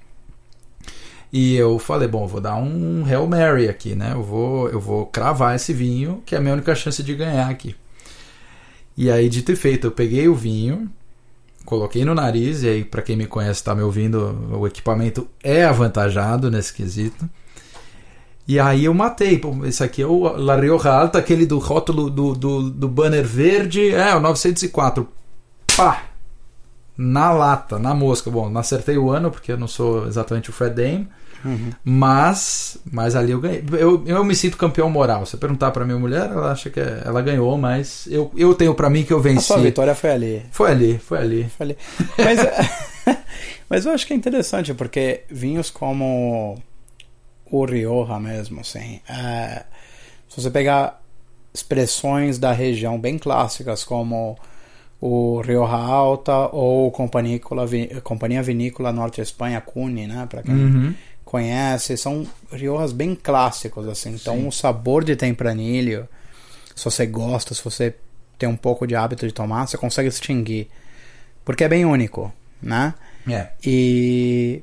[1.32, 4.12] E eu falei, bom, vou dar um Hail Mary aqui, né?
[4.14, 7.48] Eu vou, eu vou cravar esse vinho, que é a minha única chance de ganhar
[7.48, 7.76] aqui.
[8.96, 10.90] E aí, dito e feito, eu peguei o vinho,
[11.64, 15.64] coloquei no nariz, e aí, para quem me conhece, tá me ouvindo, o equipamento é
[15.64, 17.28] avantajado nesse quesito.
[18.50, 19.40] E aí eu matei.
[19.64, 23.90] Esse aqui é o La Rioja Alta, aquele do rótulo do, do, do banner verde.
[23.94, 25.06] É, o 904.
[25.76, 26.02] Pá!
[26.96, 28.28] Na lata, na mosca.
[28.28, 31.08] Bom, não acertei o ano, porque eu não sou exatamente o Fred Dame.
[31.44, 31.70] Uhum.
[31.84, 33.64] Mas, mas ali eu ganhei.
[33.72, 35.24] Eu, eu me sinto campeão moral.
[35.26, 38.54] Se eu perguntar pra minha mulher, ela acha que é- ela ganhou, mas eu, eu
[38.54, 39.46] tenho pra mim que eu A venci.
[39.46, 40.42] sua vitória foi ali.
[40.50, 41.44] Foi ali, foi ali.
[41.56, 41.76] Foi ali.
[42.18, 43.16] Mas,
[43.68, 46.58] mas eu acho que é interessante, porque vinhos como
[47.50, 49.64] o Rioja mesmo, assim, é,
[50.28, 51.00] se você pegar
[51.52, 54.38] expressões da região bem clássicas, como
[55.00, 60.94] o Rioja Alta ou Companhia Vinícola Norte Espanha, Cuni, né, para quem Uhum.
[61.30, 64.14] Conhece, são riojas bem clássicos, assim.
[64.14, 64.48] Então, Sim.
[64.48, 66.08] o sabor de tempranilho,
[66.74, 67.94] se você gosta, se você
[68.36, 70.66] tem um pouco de hábito de tomar, você consegue distinguir.
[71.44, 72.94] Porque é bem único, né?
[73.28, 73.50] É.
[73.64, 74.60] E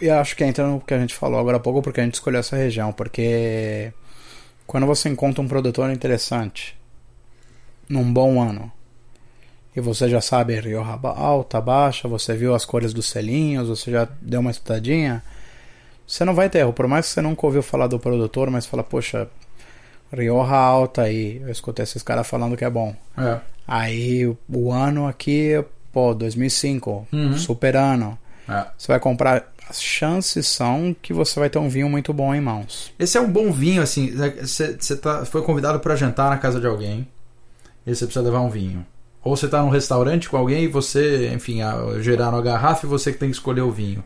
[0.00, 2.14] eu acho que entra no que a gente falou agora há pouco, porque a gente
[2.14, 2.92] escolheu essa região.
[2.92, 3.92] Porque
[4.66, 6.76] quando você encontra um produtor interessante,
[7.88, 8.72] num bom ano,
[9.76, 14.08] e você já sabe Rioja alta, baixa, você viu as cores dos selinhos, você já
[14.20, 15.22] deu uma estudadinha,
[16.12, 16.72] você não vai ter erro.
[16.72, 19.28] Por mais que você nunca ouviu falar do produtor, mas fala, poxa,
[20.12, 22.94] Rioja alta aí, eu escutei esses caras falando que é bom.
[23.16, 23.38] É.
[23.66, 27.36] Aí o- o ano aqui, pô, 2005, Uhum.
[27.38, 28.18] super ano.
[28.48, 28.66] É.
[28.76, 32.40] Você vai comprar, as chances são que você vai ter um vinho muito bom em
[32.40, 32.92] mãos.
[32.98, 34.12] Esse é um bom vinho, assim.
[34.42, 37.06] Você tá, foi convidado para jantar na casa de alguém
[37.86, 38.84] e você precisa levar um vinho.
[39.22, 42.88] Ou você tá num restaurante com alguém e você, enfim, a- geraram a garrafa e
[42.88, 44.02] você que tem que escolher o vinho.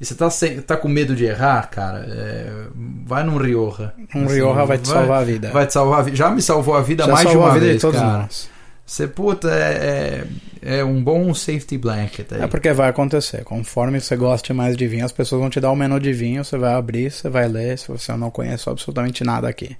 [0.00, 2.66] E você tá, sem, tá com medo de errar, cara, é,
[3.04, 3.92] vai num Rioja.
[4.14, 5.50] Um Assim, Rioja vai te salvar a vida.
[5.50, 6.16] Vai te salvar a vida.
[6.16, 8.18] Já me salvou a vida Já mais de uma vez, cara.
[8.18, 8.48] nós.
[8.86, 10.24] Você, puta, é, é,
[10.62, 12.42] é um bom safety blanket aí.
[12.42, 13.44] É porque vai acontecer.
[13.44, 16.44] Conforme você goste mais de vinho, as pessoas vão te dar o menu de vinho,
[16.44, 19.76] você vai abrir, você vai ler, se você não conhece absolutamente nada aqui.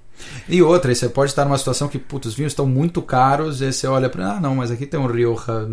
[0.47, 3.71] E outra, você pode estar numa situação que, putz, os vinhos estão muito caros, e
[3.71, 5.65] você olha para, ah, não, mas aqui tem um Rioja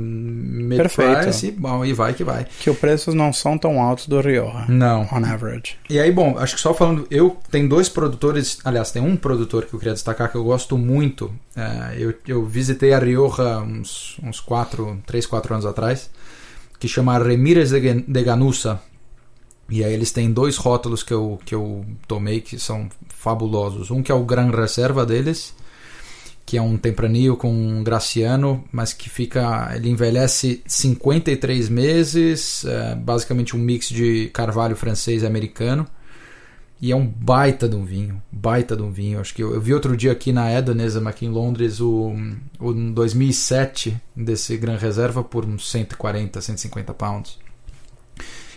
[0.76, 1.10] Perfeito.
[1.10, 2.46] mid-price, e, bom, e vai que vai.
[2.60, 5.02] Que os preços não são tão altos do Rioja, Não.
[5.12, 5.76] on average.
[5.90, 9.64] E aí, bom, acho que só falando, eu tem dois produtores, aliás, tem um produtor
[9.64, 11.32] que eu queria destacar que eu gosto muito.
[11.56, 16.10] É, eu, eu visitei a Rioja uns, uns quatro, três, quatro anos atrás,
[16.78, 18.80] que chama Remírez de Ganusa.
[19.68, 23.90] E aí eles têm dois rótulos que eu, que eu tomei que são fabulosos.
[23.90, 25.52] Um que é o Gran Reserva deles,
[26.44, 29.72] que é um tempranillo com um graciano, mas que fica.
[29.74, 35.86] Ele envelhece 53 meses, é basicamente um mix de carvalho francês e americano.
[36.80, 39.18] E é um baita de um vinho, baita de um vinho.
[39.18, 42.14] Acho que eu, eu vi outro dia aqui na Edonism, aqui em Londres, o,
[42.60, 47.38] o 2007 desse Gran Reserva por uns 140, 150 pounds.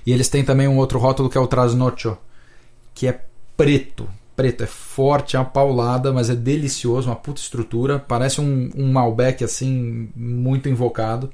[0.05, 2.17] E eles têm também um outro rótulo que é o Trasnocho,
[2.93, 3.21] que é
[3.55, 4.09] preto.
[4.35, 7.99] Preto, é forte, é uma paulada, mas é delicioso, uma puta estrutura.
[7.99, 11.29] Parece um, um Malbec assim, muito invocado.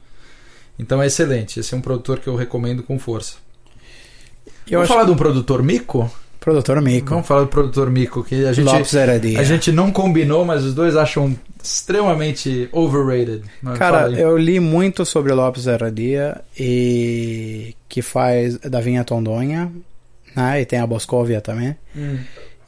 [0.78, 1.60] Então é excelente.
[1.60, 3.36] Esse é um produtor que eu recomendo com força.
[4.68, 6.12] Eu Vamos falar de um produtor mico?
[6.46, 9.40] Produtor Mico, Vamos falar do produtor mico, que a gente, Lopes Heredia.
[9.40, 13.42] a gente não combinou, mas os dois acham extremamente overrated.
[13.64, 19.72] Mas Cara, eu li muito sobre Lopes Herradia e que faz da vinha Tondonha,
[20.36, 20.62] né?
[20.62, 21.76] E tem a Boscovia também.
[21.98, 22.20] Hum.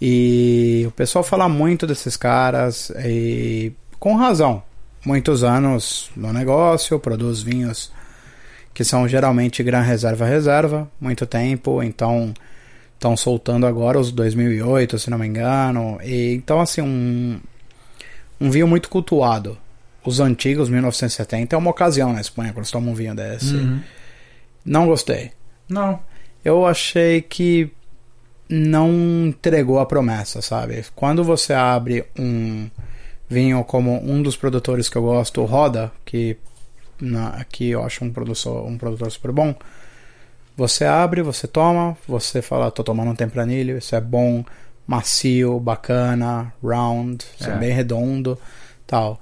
[0.02, 4.64] E o pessoal fala muito desses caras e com razão.
[5.06, 7.92] Muitos anos no negócio, produz vinhos
[8.74, 12.34] que são geralmente gran reserva reserva, muito tempo, então
[12.98, 16.00] estão soltando agora os 2008, se não me engano.
[16.04, 17.40] E então assim, um
[18.40, 19.58] um vinho muito cultuado.
[20.06, 23.56] Os antigos 1970 é uma ocasião na Espanha quando você toma um vinho desse.
[23.56, 23.82] Uhum.
[24.64, 25.32] Não gostei.
[25.68, 26.00] Não.
[26.46, 27.70] Eu achei que
[28.50, 28.92] não
[29.28, 30.86] entregou a promessa, sabe?
[30.96, 32.70] Quando você abre um
[33.30, 36.38] vinho como um dos produtores que eu gosto, o Roda, que
[37.02, 39.54] na, aqui eu acho um produtor, um produtor super bom.
[40.58, 44.44] Você abre, você toma, você fala, tô tomando um tempranilho, isso é bom,
[44.88, 47.54] macio, bacana, round, isso é.
[47.54, 47.58] É.
[47.58, 48.38] bem redondo,
[48.88, 49.22] tal.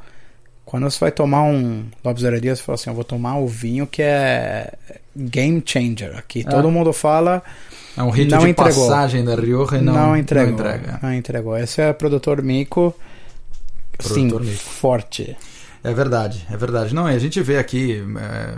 [0.63, 3.85] Quando você vai tomar um Lopes Heredia, você fala assim, eu vou tomar o vinho
[3.85, 4.73] que é
[5.15, 6.43] game changer aqui.
[6.47, 6.51] Ah.
[6.51, 7.43] Todo mundo fala,
[7.97, 8.87] É um rito Não de entregou.
[8.87, 10.99] passagem da Rioja e não, não, entregou, não entrega.
[11.03, 11.57] não entregou.
[11.57, 12.95] Esse é produtor mico,
[13.97, 14.63] Produtor sim, mico.
[14.63, 15.37] forte.
[15.83, 16.95] É verdade, é verdade.
[16.95, 18.55] Não, a gente vê aqui é,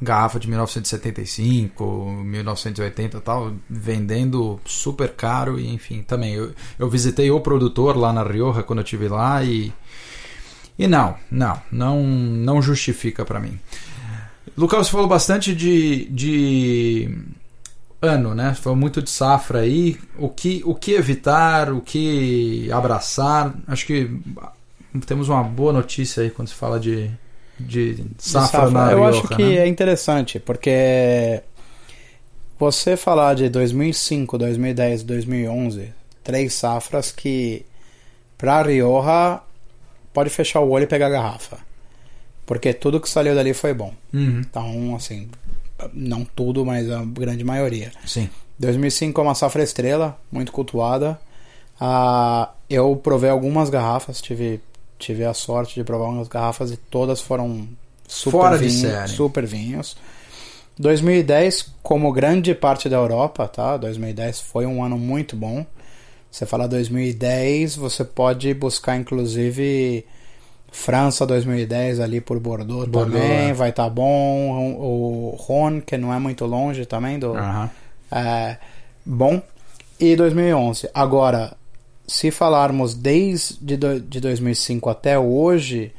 [0.00, 1.84] garrafa de 1975,
[2.24, 6.34] 1980 e tal, vendendo super caro e enfim, também.
[6.34, 9.72] Eu, eu visitei o produtor lá na Rioja quando eu estive lá e.
[10.76, 13.58] E não, não, não, não justifica pra mim.
[14.56, 17.16] Lucas, você falou bastante de, de
[18.02, 18.54] ano, né?
[18.54, 19.96] Você falou muito de safra aí.
[20.18, 23.54] O que, o que evitar, o que abraçar.
[23.68, 24.10] Acho que
[25.06, 27.10] temos uma boa notícia aí quando se fala de,
[27.64, 28.70] de safra, safra.
[28.70, 29.56] na Eu Rioja, acho que né?
[29.56, 31.42] é interessante, porque
[32.58, 37.64] você falar de 2005, 2010, 2011, três safras que
[38.38, 39.40] pra Rioja
[40.12, 41.58] pode fechar o olho e pegar a garrafa.
[42.46, 43.92] Porque tudo que saiu dali foi bom.
[44.12, 45.28] Uhum, Então, assim,
[45.92, 47.90] não tudo, mas a grande maioria.
[48.06, 48.28] sim.
[48.58, 51.18] 2005 é uma safra estrela, muito cultuada.
[51.80, 54.60] Ah, eu provei algumas garrafas, tive,
[54.98, 57.68] tive a sorte de provar algumas garrafas e todas foram
[58.06, 59.08] super Fora de vinhos, série.
[59.08, 59.96] super vinhos.
[60.78, 63.76] 2010, como grande parte da Europa, tá?
[63.76, 65.64] 2010 foi um ano muito bom.
[66.30, 70.04] Você falar 2010, você pode buscar inclusive
[70.72, 73.52] França 2010 ali por Bordeaux, Bordeaux, também, é.
[73.52, 74.74] vai estar bom.
[74.76, 77.70] O Rhône, que não é muito longe também do, Aham.
[78.10, 78.56] é,
[79.06, 79.40] bom.
[80.00, 80.90] E 2011.
[80.92, 81.56] Agora,
[82.06, 85.92] se falarmos desde do, de 2005 até hoje,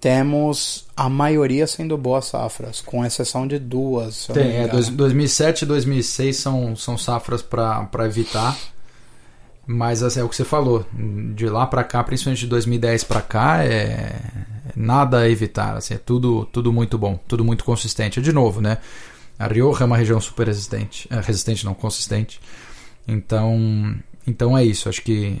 [0.00, 4.26] temos a maioria sendo boas safras, com exceção de duas.
[4.32, 8.56] Tem, é, dois- 2007 e 2006 são, são safras para evitar.
[9.66, 10.84] Mas assim, é o que você falou.
[11.34, 14.18] De lá para cá, principalmente de 2010 para cá, é
[14.74, 15.76] nada a evitar.
[15.76, 18.20] Assim, é tudo, tudo muito bom, tudo muito consistente.
[18.20, 18.78] De novo, né?
[19.38, 21.06] A Rioja é uma região super resistente.
[21.10, 22.40] É, resistente, não, consistente.
[23.06, 23.94] Então,
[24.26, 24.88] então é isso.
[24.88, 25.40] Acho que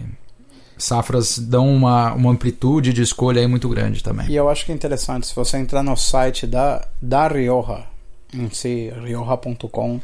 [0.78, 4.28] safras dão uma, uma amplitude de escolha aí muito grande também.
[4.28, 7.84] E eu acho que é interessante, se você entrar no site da, da Rioja,
[8.32, 10.00] em si, rioja.com,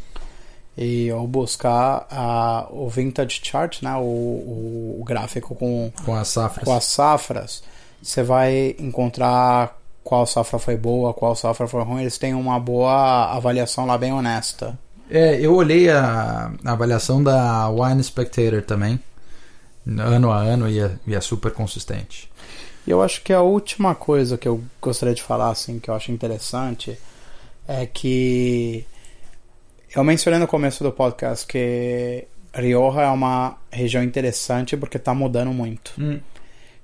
[0.76, 6.28] e ou buscar a, o Vintage Chart, né, o, o, o gráfico com, Com as
[6.28, 6.64] safras.
[6.64, 7.62] com as safras,
[8.02, 12.02] você vai encontrar qual safra foi boa, qual safra foi ruim.
[12.02, 14.78] Eles têm uma boa avaliação lá, bem honesta.
[15.10, 18.98] É, eu olhei a, a avaliação da Wine Spectator também,
[19.86, 22.30] ano a ano, e é, e é super consistente.
[22.86, 25.94] E eu acho que a última coisa que eu gostaria de falar, assim, que eu
[25.94, 26.98] acho interessante,
[27.66, 28.86] é que
[29.94, 35.52] eu mencionei no começo do podcast que Rioja é uma região interessante porque está mudando
[35.52, 35.92] muito.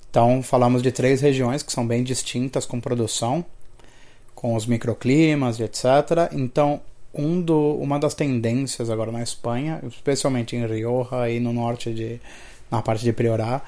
[0.09, 3.43] Então, falamos de três regiões que são bem distintas com produção,
[4.35, 5.85] com os microclimas e etc.
[6.33, 6.81] Então,
[7.13, 12.19] um do, uma das tendências agora na Espanha, especialmente em Rioja e no norte de
[12.71, 13.61] na parte de Priorá,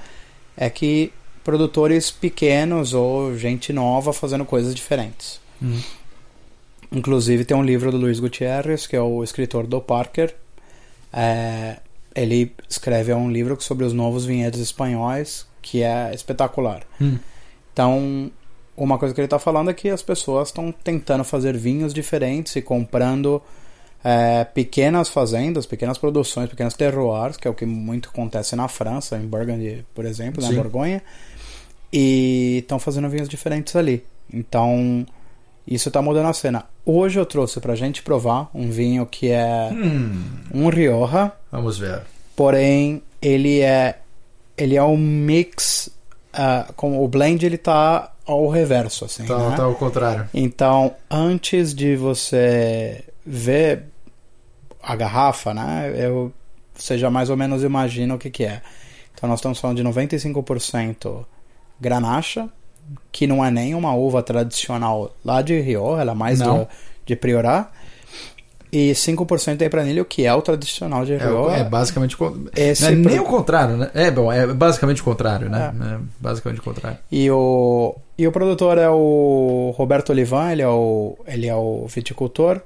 [0.58, 5.40] é que produtores pequenos ou gente nova fazendo coisas diferentes.
[5.62, 5.80] Uhum.
[6.92, 10.34] Inclusive tem um livro do Luiz Gutierrez, que é o escritor do Parker.
[11.14, 11.78] É,
[12.16, 16.82] ele escreve um livro sobre os novos vinhedos espanhóis, que é espetacular.
[17.00, 17.20] Hum.
[17.72, 18.32] Então,
[18.78, 22.56] uma coisa que ele está falando é que as pessoas estão tentando fazer vinhos diferentes
[22.56, 23.42] e comprando
[24.04, 29.18] é, pequenas fazendas, pequenas produções, pequenos terroirs, que é o que muito acontece na França,
[29.18, 30.56] em Burgundy, por exemplo, na Sim.
[30.56, 31.02] Borgonha,
[31.92, 34.04] e estão fazendo vinhos diferentes ali.
[34.34, 35.06] Então,
[35.68, 36.66] isso está mudando a cena.
[36.86, 40.22] Hoje eu trouxe pra gente provar um vinho que é Hum,
[40.54, 42.02] um Rioja, vamos ver.
[42.36, 43.98] porém ele é
[44.58, 45.90] ele é um mix
[46.36, 49.56] ah, com o blend ele tá ao reverso assim Tá, né?
[49.56, 50.28] tá ao contrário.
[50.34, 53.84] então antes de você ver
[54.82, 56.32] a garrafa né eu
[56.74, 58.62] você já mais ou menos imagina o que que é
[59.14, 61.26] então nós estamos falando de 95%
[61.80, 62.50] granacha
[63.12, 66.68] que não é nem uma uva tradicional lá de Rio ela é mais do,
[67.06, 67.72] de Priorá
[68.78, 72.18] e 5% tempranilho que é o tradicional de É, Rio é basicamente.
[72.56, 73.90] é nem pro- o contrário, né?
[73.94, 75.74] É bom, é basicamente o contrário, né?
[75.94, 76.98] É basicamente o contrário.
[77.12, 81.86] E o, e o produtor é o Roberto Olivan, ele é o, ele é o
[81.88, 82.60] viticultor.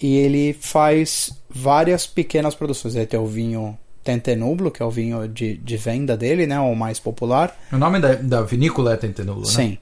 [0.00, 2.94] E ele faz várias pequenas produções.
[2.94, 6.60] Ele tem o vinho Tentenublo, que é o vinho de, de venda dele, né?
[6.60, 7.58] O mais popular.
[7.72, 9.46] O nome da, da vinícola é Tentenulo, né?
[9.46, 9.78] Sim.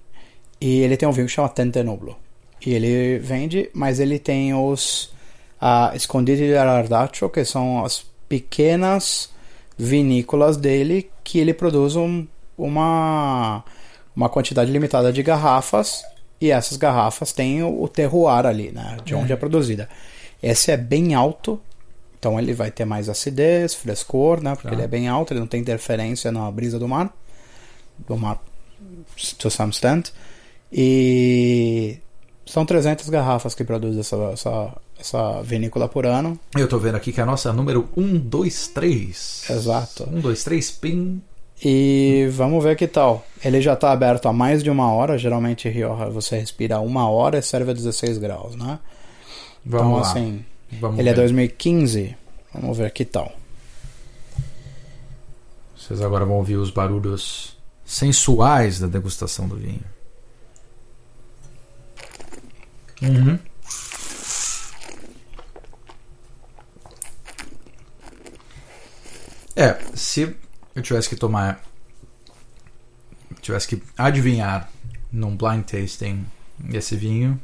[0.59, 2.17] E ele tem um vinho que chama Tentenublo.
[2.65, 5.15] E ele vende, mas ele tem os
[5.61, 9.31] a Escondite de Ardacho, que são as pequenas
[9.79, 12.27] vinícolas dele que ele produz um-
[12.57, 13.63] uma
[14.15, 16.03] uma quantidade limitada de garrafas
[16.41, 19.89] e essas garrafas têm o, o terroir ali, né, de onde é produzida.
[20.43, 21.61] Esse é bem alto,
[22.19, 24.75] então ele vai ter mais acidez, frescor, né, porque Tá.
[24.75, 27.15] ele é bem alto, ele não tem interferência na brisa do mar,
[28.09, 28.41] do mar
[29.39, 30.09] to some extent.
[30.73, 31.99] E
[32.47, 34.73] são 300 garrafas que produz essa, essa,
[35.07, 36.39] essa vinícola por ano.
[36.57, 39.51] Eu tô vendo aqui que a nossa é número 123.
[39.51, 40.05] Exato.
[40.05, 41.23] 123 pin
[41.65, 43.25] E vamos ver que tal.
[43.45, 45.17] Ele já está aberto há mais de uma hora.
[45.17, 48.79] Geralmente Rioja você respira uma hora e serve a 16 graus, né?
[49.65, 50.01] Vamos então, lá.
[50.01, 50.45] assim,
[50.81, 51.21] Vamos ele é ver.
[51.21, 52.17] 2015.
[52.53, 53.33] Vamos ver que tal.
[55.77, 59.85] Vocês agora vão ouvir os barulhos sensuais da degustação do vinho.
[63.03, 63.39] Uhum.
[69.57, 70.37] É, se
[70.75, 71.65] eu tivesse que tomar.
[73.41, 74.71] Tivesse que adivinhar
[75.11, 76.27] num blind tasting
[76.73, 77.41] esse vinho,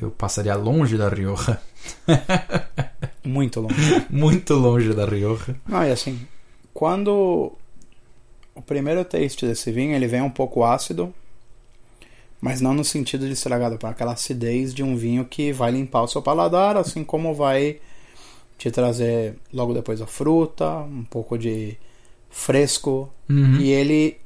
[0.00, 1.60] eu passaria longe da Rioja.
[3.24, 4.06] Muito longe.
[4.08, 5.56] Muito longe da Rioja.
[5.66, 6.20] Não, e assim,
[6.72, 7.52] quando
[8.54, 11.12] o primeiro taste desse vinho, ele vem um pouco ácido,
[12.40, 16.02] mas não no sentido de estragado, para aquela acidez de um vinho que vai limpar
[16.02, 17.80] o seu paladar, assim como vai
[18.58, 21.78] te trazer logo depois a fruta, um pouco de
[22.30, 23.56] fresco, Uhum.
[23.60, 24.18] e ele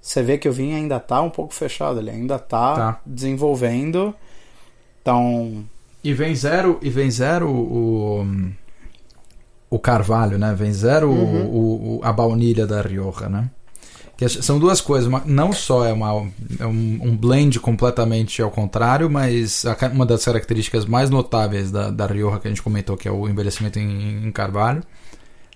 [0.00, 3.00] você vê que o vinho ainda tá um pouco fechado, ele ainda tá, Tá.
[3.04, 4.14] desenvolvendo.
[5.02, 5.64] Então,
[6.02, 8.26] E vem zero, e vem zero o,
[9.68, 10.54] o carvalho, né?
[10.54, 11.46] Vem zero Uhum.
[11.46, 13.50] o, o- a baunilha da Rioja, né?
[14.20, 15.08] Que são duas coisas.
[15.08, 20.04] uma- não só é, uma, é um, um blend completamente ao contrário, mas a uma
[20.04, 23.78] das características mais notáveis da, da Rioja que a gente comentou, que é o envelhecimento
[23.78, 24.82] em, em carvalho,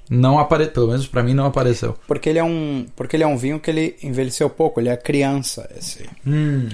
[0.09, 1.95] não apare, pelo menos para mim não apareceu.
[2.07, 4.97] porque ele é um, porque ele é um vinho que ele envelheceu pouco, ele é
[4.97, 6.09] criança esse.
[6.27, 6.69] Uhum.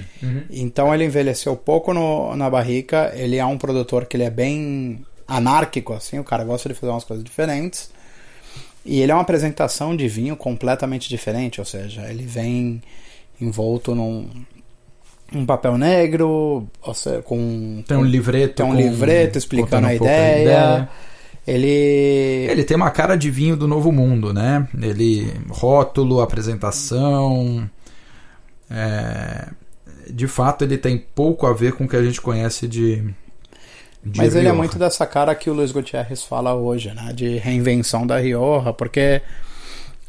[0.49, 5.05] Então ele envelheceu pouco no, na barrica, ele é um produtor que ele é bem
[5.27, 7.89] anárquico, assim, o cara gosta de fazer umas coisas diferentes.
[8.85, 12.81] E ele é uma apresentação de vinho completamente diferente, ou seja, ele vem
[13.39, 14.27] envolto num
[15.33, 20.13] um papel negro, seja, com Tem um livreto, tem um livreto explicando a um pouco
[20.13, 20.89] ideia.
[21.47, 24.67] Ele Ele tem uma cara de vinho do novo mundo, né?
[24.79, 27.69] Ele rótulo, apresentação,
[28.69, 29.47] é,
[30.09, 33.03] de fato ele tem pouco a ver com o que a gente conhece de
[34.15, 37.11] Mas ele é muito dessa cara que o Luiz Gutierrez fala hoje, né?
[37.13, 39.21] De reinvenção da Rioja, porque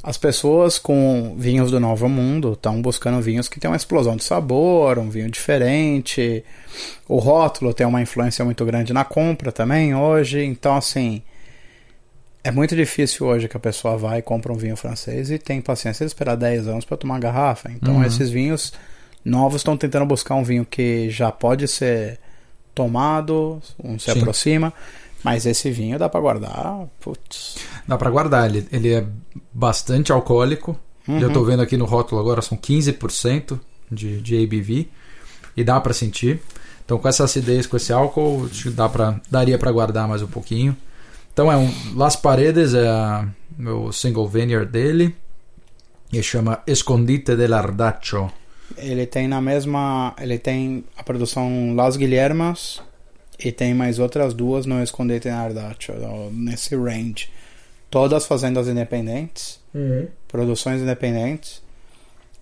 [0.03, 4.25] as pessoas com vinhos do Novo Mundo estão buscando vinhos que têm uma explosão de
[4.25, 6.43] sabor, um vinho diferente.
[7.07, 10.43] O rótulo tem uma influência muito grande na compra também hoje.
[10.43, 11.23] Então, assim,
[12.43, 15.61] é muito difícil hoje que a pessoa vai e compra um vinho francês e tem
[15.61, 17.71] paciência de esperar 10 anos para tomar uma garrafa.
[17.71, 18.05] Então, Uhum.
[18.05, 18.73] esses vinhos
[19.25, 22.19] novos estão tentando buscar um vinho que já pode ser
[22.75, 24.19] tomado, um se Sim.
[24.21, 24.73] aproxima.
[25.25, 26.87] Mas esse vinho dá para guardar.
[27.01, 27.57] Putz.
[27.87, 29.07] Dá pra guardar, ele, ele é
[29.53, 30.77] bastante alcoólico.
[31.07, 31.19] Uhum.
[31.21, 33.59] Eu tô vendo aqui no rótulo agora, são 15%
[33.91, 34.89] de, de ABV.
[35.57, 36.41] E dá pra sentir.
[36.85, 40.23] Então com essa acidez, com esse álcool, acho que dá pra, daria pra guardar mais
[40.23, 40.77] um pouquinho.
[41.33, 43.27] Então é um Las Paredes, é a-
[43.71, 45.15] o single vineyard dele.
[46.13, 48.31] E chama Escondite del Ardaccio.
[48.77, 50.15] Ele tem na mesma.
[50.21, 52.81] Ele tem a produção Las Guilhermas
[53.39, 54.77] e tem mais outras duas no
[55.31, 57.29] Ardaccio, no- nesse range.
[57.91, 59.61] Todas fazendas independentes,
[60.27, 61.63] produções independentes.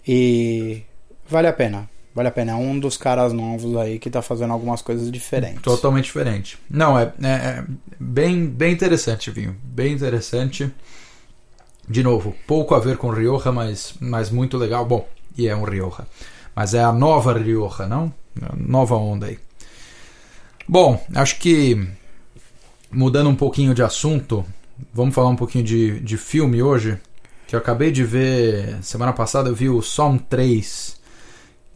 [0.06, 0.82] E
[1.28, 1.88] vale a pena.
[2.14, 2.52] Vale a pena.
[2.52, 5.62] É um dos caras novos aí que tá fazendo algumas coisas diferentes.
[5.62, 6.58] Totalmente diferente.
[6.68, 7.64] Não, é, é- é
[7.98, 9.56] bem, bem interessante, vinho.
[9.62, 10.70] Bem interessante.
[11.88, 14.84] De novo, pouco a ver com Rioja, mas, mas muito legal.
[14.84, 16.06] Bom, e é um Rioja.
[16.54, 18.12] Mas é a nova Rioja, não?
[18.56, 19.38] Nova onda aí.
[20.68, 21.88] Bom, acho que
[22.90, 24.44] mudando um pouquinho de assunto,
[24.92, 26.98] vamos falar um pouquinho de, de filme hoje.
[27.46, 31.00] Que eu acabei de ver semana passada, eu vi o Som 3.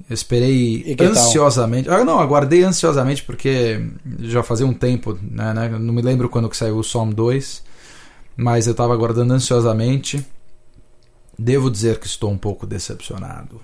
[0.08, 1.08] Eu esperei tal?
[1.08, 1.88] ansiosamente.
[1.88, 3.84] Ah, não, aguardei ansiosamente porque
[4.20, 5.68] já fazia um tempo, né, né?
[5.68, 7.62] Não me lembro quando que saiu o Som 2,
[8.36, 10.24] mas eu estava aguardando ansiosamente.
[11.38, 13.60] Devo dizer que estou um pouco decepcionado.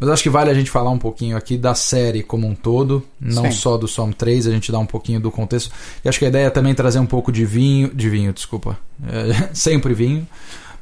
[0.00, 3.06] Mas acho que vale a gente falar um pouquinho aqui da série como um todo,
[3.20, 3.52] não Sim.
[3.52, 5.70] só do Som 3, a gente dá um pouquinho do contexto.
[6.02, 8.78] E acho que a ideia é também trazer um pouco de vinho, de vinho, desculpa,
[9.06, 10.26] É, sempre vinho,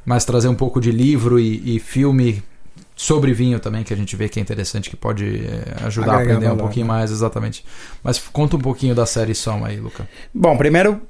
[0.04, 2.44] mas trazer um pouco de livro e, e filme
[2.94, 6.22] sobre vinho também, que a gente vê que é interessante, que pode é, ajudar a
[6.22, 6.92] aprender um pouquinho né?
[6.92, 7.64] mais, exatamente.
[8.04, 10.08] Mas conta um pouquinho da série Som aí, Luca.
[10.32, 11.00] Bom, primeiro,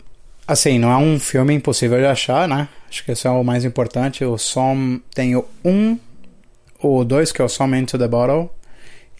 [0.49, 2.69] assim, não é um filme impossível de achar, né?
[2.89, 4.25] Acho que esse é o mais importante.
[4.25, 5.99] O Som tem o 1,
[6.83, 8.51] o 2, que é o Som Into the Bottle,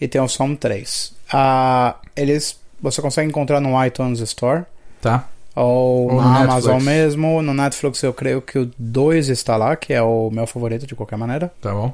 [0.01, 1.13] e tem o Som 3.
[1.31, 4.63] Ah, eles você consegue encontrar no iTunes Store
[5.01, 5.27] Tá?
[5.55, 6.41] ou, Ou na.
[6.41, 7.41] Amazon mesmo.
[7.41, 10.95] No Netflix eu creio que o 2 está lá, que é o meu favorito de
[10.95, 11.51] qualquer maneira.
[11.61, 11.93] Tá bom?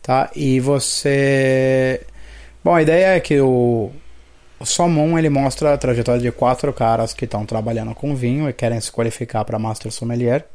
[0.00, 0.30] Tá?
[0.34, 2.00] E você.
[2.64, 3.90] Bom, a ideia é que o,
[4.62, 8.48] o Som 1 ele mostra a trajetória de quatro caras que estão trabalhando com vinho
[8.48, 10.46] e querem se qualificar para Master Sommelier.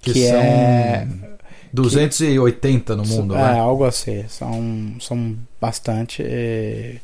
[0.00, 1.06] Que, Que são é
[1.72, 3.58] 280 no mundo, é, né?
[3.60, 4.24] algo assim.
[4.28, 6.96] São, são bastante eh,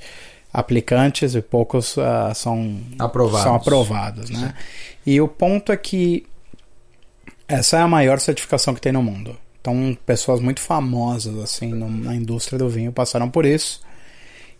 [0.52, 3.42] aplicantes e poucos ah, são Aprovados.
[3.44, 4.54] São aprovados, né?
[5.04, 6.24] E o ponto é que
[7.48, 9.36] essa é a maior certificação que tem no mundo.
[9.60, 13.80] Então, pessoas muito famosas assim no- na indústria do vinho passaram por isso.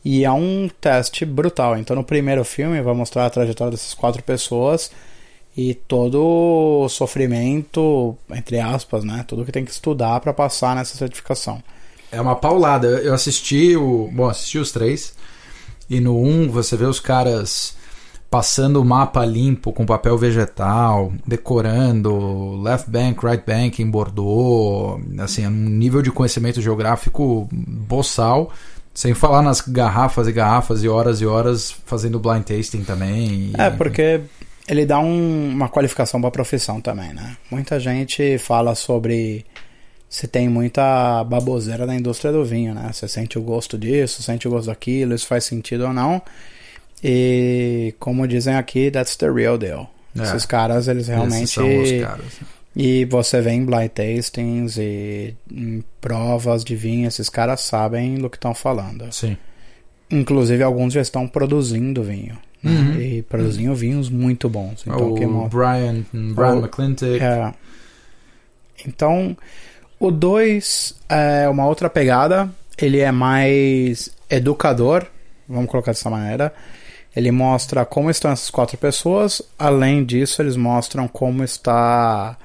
[0.05, 1.78] E é um teste brutal.
[1.78, 4.90] Então, no primeiro filme, vai mostrar a trajetória dessas quatro pessoas
[5.57, 9.24] e todo o sofrimento, entre aspas, né?
[9.28, 11.62] Tudo que tem que estudar para passar nessa certificação.
[12.11, 12.88] É uma paulada.
[12.88, 14.11] Eu assisti o.
[14.12, 15.14] Bom, assisti os três.
[15.88, 17.76] E no um você vê os caras
[18.30, 25.46] passando o mapa limpo com papel vegetal, decorando left bank, right bank em Bordeaux, assim,
[25.46, 28.50] um nível de conhecimento geográfico boçal,
[28.95, 33.51] sem falar nas garrafas e garrafas e horas e horas fazendo blind tasting também.
[33.51, 34.20] e- É, porque
[34.68, 37.36] ele dá um- uma qualificação para a profissão também, né?
[37.51, 39.45] Muita gente fala sobre
[40.09, 42.90] se tem muita baboseira na indústria do vinho, né?
[42.93, 46.20] Você sente o gosto disso, sente o gosto daquilo, isso faz sentido ou não.
[47.03, 49.90] E como dizem aqui, that's the real deal.
[50.18, 50.22] É.
[50.22, 51.45] Esses caras, eles realmente.
[51.45, 52.24] Esses são os caras.
[52.74, 58.30] E você vê em blind tastings e em provas de vinho, esses caras sabem do
[58.30, 59.12] que estão falando.
[59.12, 59.36] Sim.
[60.10, 62.38] Inclusive, alguns já estão produzindo vinho.
[62.62, 62.70] né?
[62.70, 63.00] Uhum.
[63.00, 64.84] E produzindo vinhos muito bons.
[64.86, 67.18] Então, o Brian, Brian O- McClintock.
[67.22, 67.52] é.
[68.86, 69.36] Então,
[69.98, 72.48] o 2 é uma outra pegada.
[72.78, 75.06] Ele é mais educador,
[75.48, 76.52] vamos colocar dessa maneira.
[77.14, 79.42] Ele mostra como estão essas quatro pessoas.
[79.58, 82.36] Além disso, eles mostram como está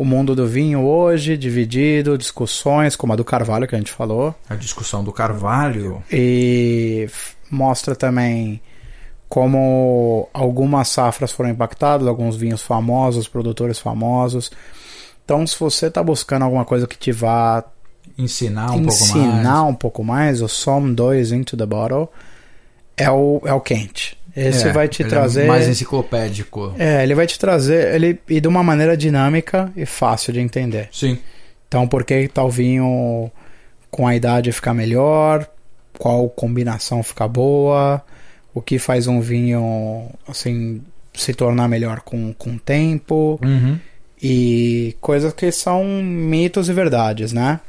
[0.00, 4.34] o mundo do vinho hoje, dividido, discussões, como a do Carvalho que a gente falou.
[4.48, 6.02] A discussão do Carvalho.
[6.10, 7.06] E
[7.50, 8.62] mostra também
[9.28, 14.50] como algumas safras foram impactadas, alguns vinhos famosos, produtores famosos.
[15.22, 17.62] Então, se você está buscando alguma coisa que te vá
[18.16, 19.68] Ensinar um pouco ensinar mais.
[19.68, 22.08] um pouco mais, o Som 2 Into the Bottle
[22.96, 24.18] é o, é o quente.
[24.36, 25.46] Esse É, vai te ele é trazer.
[25.46, 26.74] mais enciclopédico.
[26.78, 27.94] É, ele vai te trazer.
[27.94, 30.88] Ele, e de uma maneira dinâmica e fácil de entender.
[30.92, 31.18] Sim.
[31.68, 33.30] Então, por que tal vinho
[33.90, 35.46] com a idade ficar melhor?
[35.98, 38.02] Qual combinação fica boa?
[38.54, 40.82] O que faz um vinho assim
[41.14, 43.38] se tornar melhor com o tempo?
[43.42, 43.78] Uhum.
[44.22, 47.60] E coisas que são mitos e verdades, né?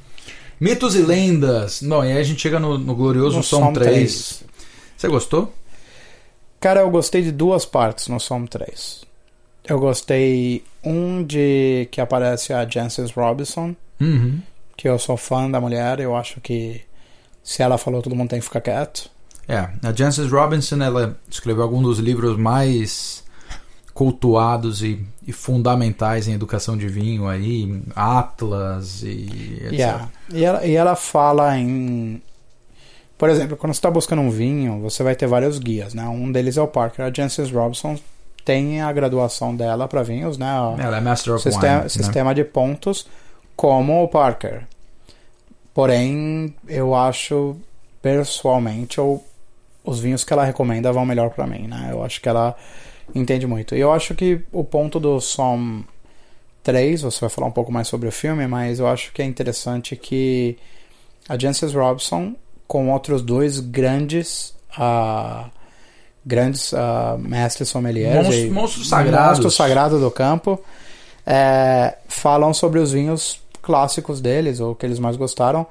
[0.59, 1.81] Mitos e lendas.
[1.81, 3.87] Bom, e aí a gente chega no, no glorioso No Som Som 3.
[3.95, 4.43] 3.
[4.97, 5.53] Você gostou?
[6.61, 9.03] Cara, eu gostei de duas partes no Som 3.
[9.67, 14.39] Eu gostei um de que aparece a Jancis Robinson, Uhum.
[14.77, 16.81] que eu sou fã da mulher, eu acho que
[17.43, 19.09] se ela falou, todo mundo tem que ficar quieto.
[19.47, 23.23] É, a Jancis Robinson, ela escreveu alguns dos livros mais
[23.93, 29.71] cultuados e, e fundamentais em educação de vinho aí, Atlas e etc.
[29.71, 30.09] Yeah.
[30.33, 32.21] E, ela, e ela fala em.
[33.21, 36.03] Por exemplo, quando você está buscando um vinho, você vai ter vários guias, né?
[36.07, 37.05] Um deles é o Parker.
[37.05, 37.95] A Jancis Robinson
[38.43, 40.47] tem a graduação dela para vinhos, né?
[40.79, 41.83] Ela é Master of sistema, Wine.
[41.83, 41.89] né?
[41.89, 43.05] sistema de pontos,
[43.55, 44.63] como o Parker.
[45.71, 47.55] Porém, eu acho,
[48.01, 49.23] pessoalmente, eu,
[49.83, 51.89] os vinhos que ela recomenda vão melhor para mim, né?
[51.91, 52.55] Eu acho que ela
[53.13, 53.75] entende muito.
[53.75, 55.83] E eu acho que o ponto do Som
[56.63, 59.25] 3, você vai falar um pouco mais sobre o filme, mas eu acho que é
[59.25, 60.57] interessante que
[61.29, 62.33] a Jancis Robson,
[62.71, 65.49] com outros dois grandes ah,
[66.25, 69.27] grandes ah, mestres sommeliers Monstros- e- monstros sagrados.
[69.29, 70.57] monstros sagrados do campo
[71.25, 75.67] é, falam sobre os vinhos clássicos deles ou que eles mais gostaram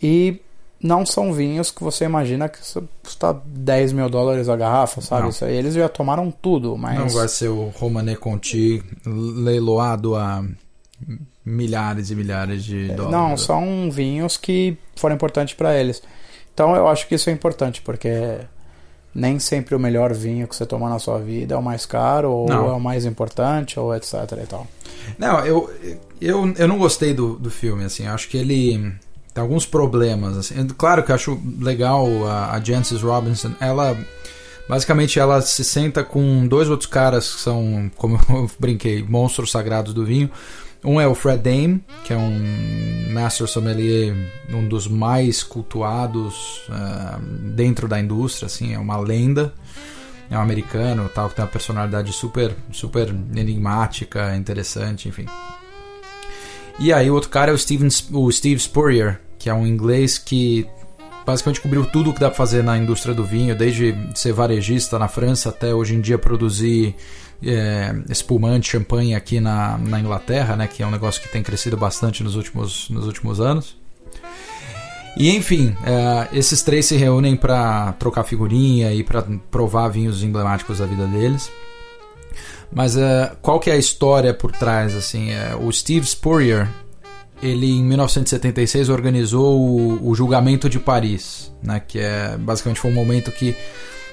[0.00, 0.40] e
[0.80, 2.60] não são vinhos que você imagina que
[3.02, 5.22] custa 10 mil dólares a garrafa, sabe?
[5.22, 5.30] Não.
[5.30, 10.44] Isso aí, eles já tomaram tudo, mas Não vai ser o Romané Conti leiloado a
[11.44, 13.08] milhares e milhares de dólares.
[13.08, 16.00] É, Não, são vinhos que foram importantes para eles.
[16.58, 18.40] Então eu acho que isso é importante, porque
[19.14, 22.32] nem sempre o melhor vinho que você toma na sua vida é o mais caro,
[22.32, 22.66] ou Não.
[22.66, 24.66] é o mais importante, ou etc e tal.
[25.16, 25.70] Não, eu,
[26.20, 28.06] eu, eu não gostei do, do filme, assim.
[28.06, 28.92] Eu acho que ele
[29.32, 30.66] tem alguns problemas, assim.
[30.76, 33.52] Claro que eu acho legal a, a Jancis Robinson.
[33.60, 33.96] Ela,
[34.68, 39.94] basicamente, ela se senta com dois outros caras que são, como eu brinquei, monstros sagrados
[39.94, 40.30] do vinho.
[40.84, 44.14] Um é o Fred Dame, que é um Master Sommelier,
[44.48, 49.52] um dos mais cultuados ah, dentro da indústria, assim, é uma lenda
[50.30, 55.26] é um americano, tal, que tem uma personalidade super, super enigmática, interessante, enfim.
[56.78, 60.18] E aí o outro cara é o, Steven, o Steve Spurrier, que é um inglês
[60.18, 60.66] que
[61.28, 64.98] basicamente cobriu tudo o que dá pra fazer na indústria do vinho, desde ser varejista
[64.98, 66.94] na França até hoje em dia produzir
[67.44, 71.76] é, espumante, champanhe aqui na, na Inglaterra, né, que é um negócio que tem crescido
[71.76, 73.76] bastante nos últimos, nos últimos anos.
[75.18, 79.20] E enfim, é, esses três se reúnem para trocar figurinha e para
[79.50, 81.50] provar vinhos emblemáticos da vida deles.
[82.72, 84.96] Mas é, qual que é a história por trás?
[84.96, 86.68] Assim, é, o Steve Spurrier,
[87.42, 92.94] ele em 1976 organizou o, o, julgamento de Paris, né, que é basicamente foi um
[92.94, 93.54] momento que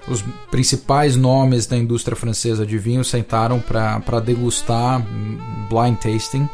[0.08, 5.04] os principais nomes da indústria francesa de vinho sentaram para degustar
[5.70, 6.48] blind tasting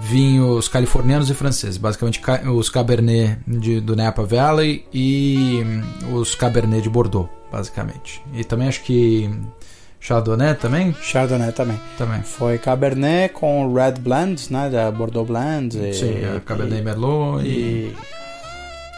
[0.00, 2.20] vinhos californianos e franceses, basicamente
[2.52, 8.22] os Cabernet de, do Napa Valley e hum, os Cabernet de Bordeaux, basicamente.
[8.32, 9.30] E também acho que
[10.04, 10.94] Chardonnay também?
[11.00, 11.80] Chardonnay também.
[11.96, 12.22] Também.
[12.22, 15.96] Foi Cabernet com Red Blends, né, da Bordeaux Blends.
[15.96, 17.96] Sim, e, Cabernet e, Merlot e...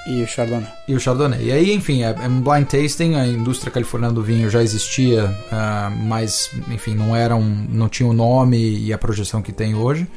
[0.09, 0.23] e...
[0.25, 0.69] o Chardonnay.
[0.89, 1.45] E o Chardonnay.
[1.45, 5.27] E aí, enfim, é, é um blind tasting, a indústria californiana do vinho já existia,
[5.27, 9.77] uh, mas, enfim, não era um, não tinha o nome e a projeção que tem
[9.77, 10.09] hoje.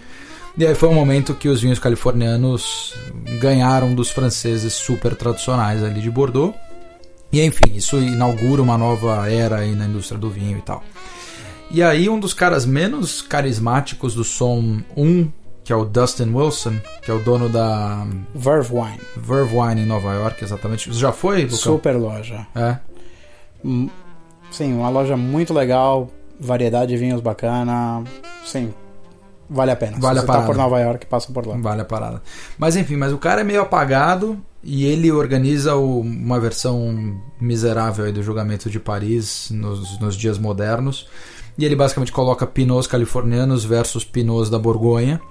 [0.58, 2.96] E aí foi um momento que os vinhos californianos
[3.40, 6.56] ganharam dos franceses super tradicionais ali de Bordeaux.
[7.32, 10.84] E enfim, isso inaugura uma nova era aí na indústria do vinho e tal.
[11.72, 15.32] E aí um dos caras menos carismáticos do som 1,
[15.64, 19.00] que é o Dustin Wilson, que é o dono da Verve Wine.
[19.16, 20.92] Verve Wine em Nova York, exatamente.
[20.92, 21.58] Você já foi, Lucão?
[21.58, 22.48] Super loja.
[22.56, 22.78] É.
[23.64, 23.88] Hum,
[24.50, 26.10] sim, uma loja muito legal,
[26.40, 28.04] variedade de vinhos bacana.
[28.44, 28.74] Sim,
[29.50, 29.98] Vale a pena.
[30.00, 30.46] Vale Se a parada.
[30.46, 31.58] tá por Nova York, passa por lá.
[31.58, 32.22] Vale a parada.
[32.58, 38.12] Mas enfim, mas o cara é meio apagado e ele organiza o, uma versão miserável
[38.12, 41.08] do julgamento de Paris nos, nos dias modernos.
[41.58, 45.22] E ele basicamente coloca pinots californianos versus pinots da Borgonha.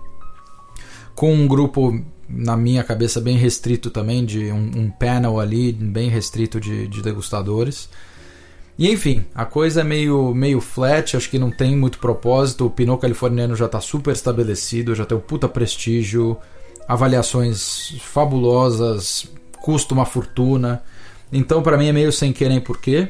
[1.14, 1.99] Com um grupo,
[2.29, 7.03] na minha cabeça, bem restrito também, de um, um panel ali, bem restrito de, de
[7.03, 7.89] degustadores.
[8.79, 12.66] E enfim, a coisa é meio, meio flat, acho que não tem muito propósito.
[12.66, 16.37] O Pinot californiano já está super estabelecido, já tem um puta prestígio,
[16.89, 19.28] avaliações fabulosas,
[19.61, 20.82] custa uma fortuna.
[21.30, 23.09] Então, para mim, é meio sem querer nem porquê.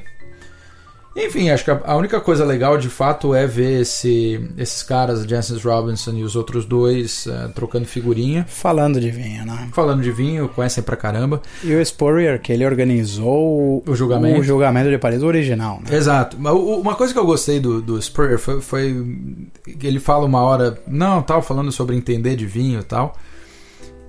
[1.16, 5.64] Enfim, acho que a única coisa legal de fato é ver esse, esses caras, Jancis
[5.64, 8.46] Robinson e os outros dois, uh, trocando figurinha.
[8.48, 9.68] Falando de vinho, né?
[9.72, 11.42] Falando de vinho, conhecem pra caramba.
[11.64, 15.96] E o Spurrier, que ele organizou o julgamento, o julgamento de Paris original, né?
[15.96, 16.36] Exato.
[16.36, 19.06] Uma coisa que eu gostei do, do Spurrier foi, foi
[19.76, 23.16] que ele fala uma hora, não, tal, falando sobre entender de vinho e tal.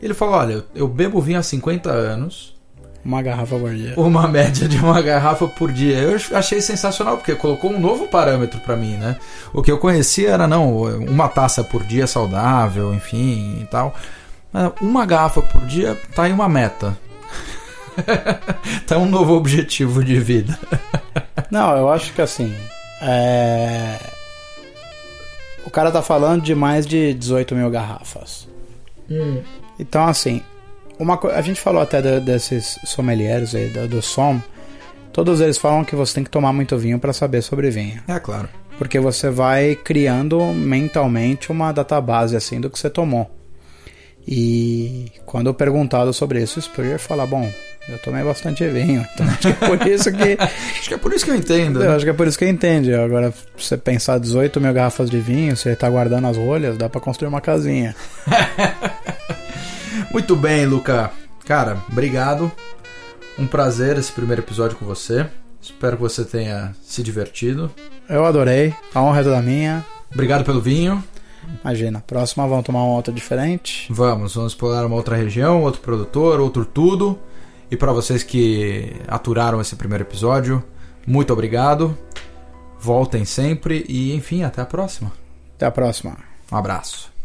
[0.01, 2.59] Ele falou: olha, eu bebo vinho há 50 anos
[3.03, 3.93] uma garrafa por dia.
[3.97, 5.97] Uma média de uma garrafa por dia.
[5.97, 9.17] Eu achei sensacional, porque colocou um novo parâmetro para mim, né?
[9.53, 13.95] O que eu conhecia era, não, uma taça por dia saudável, enfim e tal.
[14.81, 16.97] Uma garrafa por dia tá aí uma meta.
[18.85, 20.57] tá um novo objetivo de vida.
[21.49, 22.53] não, eu acho que assim.
[23.01, 23.97] É...
[25.65, 28.47] O cara tá falando de mais de 18 mil garrafas.
[29.09, 29.41] Hum.
[29.79, 30.41] Então, assim,
[30.99, 34.41] uma, a gente falou até de, desses sommeliers aí, do, do som.
[35.13, 38.01] Todos eles falam que você tem que tomar muito vinho para saber sobre vinho.
[38.07, 38.49] É claro.
[38.77, 43.29] Porque você vai criando mentalmente uma database assim do que você tomou.
[44.27, 47.49] E quando perguntado sobre isso, o Spurrier fala: Bom,
[47.87, 50.37] eu tomei bastante vinho, então acho que é por isso que.
[50.39, 51.83] acho que é por isso que eu entendo.
[51.83, 52.93] Eu acho que é por isso que eu entendo.
[52.95, 57.01] Agora, você pensar 18 mil garrafas de vinho, você tá guardando as rolhas, dá para
[57.01, 57.95] construir uma casinha.
[60.11, 61.11] Muito bem, Luca.
[61.45, 62.51] Cara, obrigado.
[63.37, 65.27] Um prazer esse primeiro episódio com você.
[65.61, 67.71] Espero que você tenha se divertido.
[68.07, 68.73] Eu adorei.
[68.93, 69.85] A honra é toda minha.
[70.11, 71.03] Obrigado pelo vinho.
[71.63, 73.87] Imagina, próxima vamos tomar uma outra diferente.
[73.91, 77.19] Vamos, vamos explorar uma outra região, outro produtor, outro tudo.
[77.71, 80.63] E para vocês que aturaram esse primeiro episódio,
[81.05, 81.97] muito obrigado.
[82.79, 85.11] Voltem sempre e, enfim, até a próxima.
[85.55, 86.17] Até a próxima.
[86.51, 87.18] Um abraço.